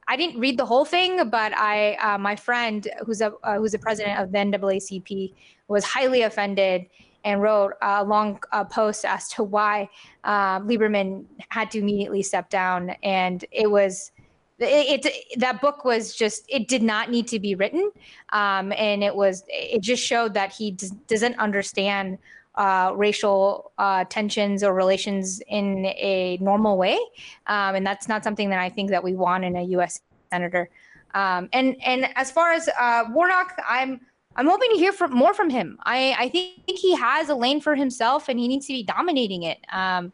[0.09, 3.71] I didn't read the whole thing, but I, uh, my friend who's a uh, who's
[3.71, 5.33] the president of the NAACP
[5.67, 6.85] was highly offended
[7.23, 9.89] and wrote a long uh, post as to why
[10.23, 14.11] uh, Lieberman had to immediately step down, and it was.
[14.59, 17.91] It, it, that book was just it did not need to be written
[18.33, 20.75] um, and it was it just showed that he
[21.07, 22.17] doesn't understand
[22.57, 26.97] uh, racial uh, tensions or relations in a normal way,
[27.45, 30.01] um, and that's not something that I think that we want in a U.S.
[30.31, 30.69] senator.
[31.13, 34.01] Um, and and as far as uh, Warnock, I'm
[34.35, 35.77] I'm hoping to hear from more from him.
[35.83, 39.43] I I think he has a lane for himself, and he needs to be dominating
[39.43, 39.59] it.
[39.71, 40.11] Um,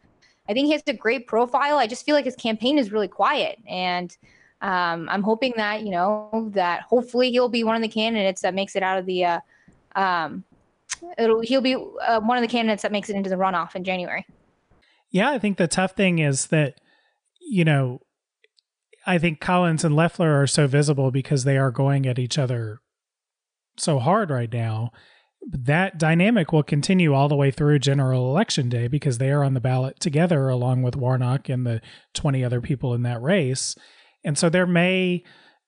[0.49, 1.77] I think he has a great profile.
[1.77, 4.15] I just feel like his campaign is really quiet, and
[4.64, 8.53] um, I'm hoping that you know that hopefully he'll be one of the candidates that
[8.53, 9.39] makes it out of the uh,
[9.95, 10.45] um,
[11.18, 13.84] it'll he'll be uh, one of the candidates that makes it into the runoff in
[13.84, 14.26] January.
[15.11, 16.80] Yeah, I think the tough thing is that
[17.41, 17.99] you know,
[19.05, 22.80] I think Collins and Loeffler are so visible because they are going at each other
[23.78, 24.91] so hard right now.
[25.45, 29.55] That dynamic will continue all the way through general election day because they are on
[29.55, 31.82] the ballot together along with Warnock and the
[32.14, 33.76] 20 other people in that race.
[34.24, 35.24] And so there may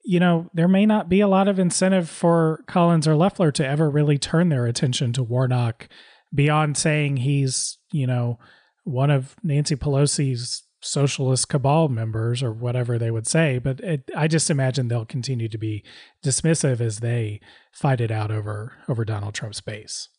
[0.05, 3.67] you know, there may not be a lot of incentive for Collins or Loeffler to
[3.67, 5.89] ever really turn their attention to Warnock
[6.33, 8.37] beyond saying he's, you know,
[8.83, 13.57] one of Nancy Pelosi's socialist cabal members or whatever they would say.
[13.57, 15.83] But it, I just imagine they'll continue to be
[16.23, 17.41] dismissive as they
[17.71, 20.09] fight it out over over Donald Trump's base.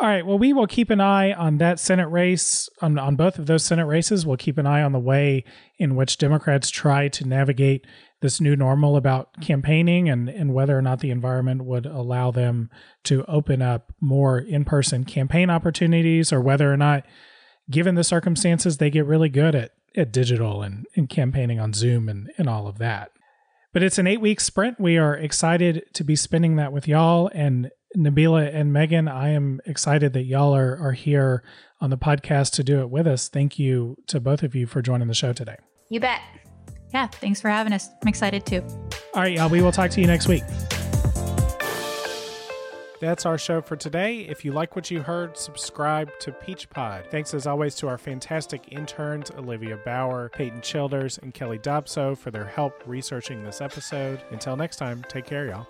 [0.00, 0.24] All right.
[0.24, 3.64] Well, we will keep an eye on that Senate race, on, on both of those
[3.64, 4.24] Senate races.
[4.24, 5.44] We'll keep an eye on the way
[5.76, 7.86] in which Democrats try to navigate
[8.22, 12.70] this new normal about campaigning and, and whether or not the environment would allow them
[13.04, 17.04] to open up more in person campaign opportunities or whether or not,
[17.70, 22.08] given the circumstances, they get really good at, at digital and, and campaigning on Zoom
[22.08, 23.12] and, and all of that.
[23.74, 24.80] But it's an eight week sprint.
[24.80, 27.30] We are excited to be spending that with y'all.
[27.34, 31.42] And Nabila and Megan, I am excited that y'all are, are here
[31.80, 33.28] on the podcast to do it with us.
[33.28, 35.56] Thank you to both of you for joining the show today.
[35.88, 36.20] You bet.
[36.94, 37.88] Yeah, thanks for having us.
[38.02, 38.62] I'm excited too.
[39.14, 39.48] All right, y'all.
[39.48, 40.42] We will talk to you next week.
[43.00, 44.20] That's our show for today.
[44.20, 47.06] If you like what you heard, subscribe to Peach Pod.
[47.10, 52.30] Thanks as always to our fantastic interns, Olivia Bauer, Peyton Childers, and Kelly Dobso for
[52.30, 54.20] their help researching this episode.
[54.30, 55.66] Until next time, take care, y'all.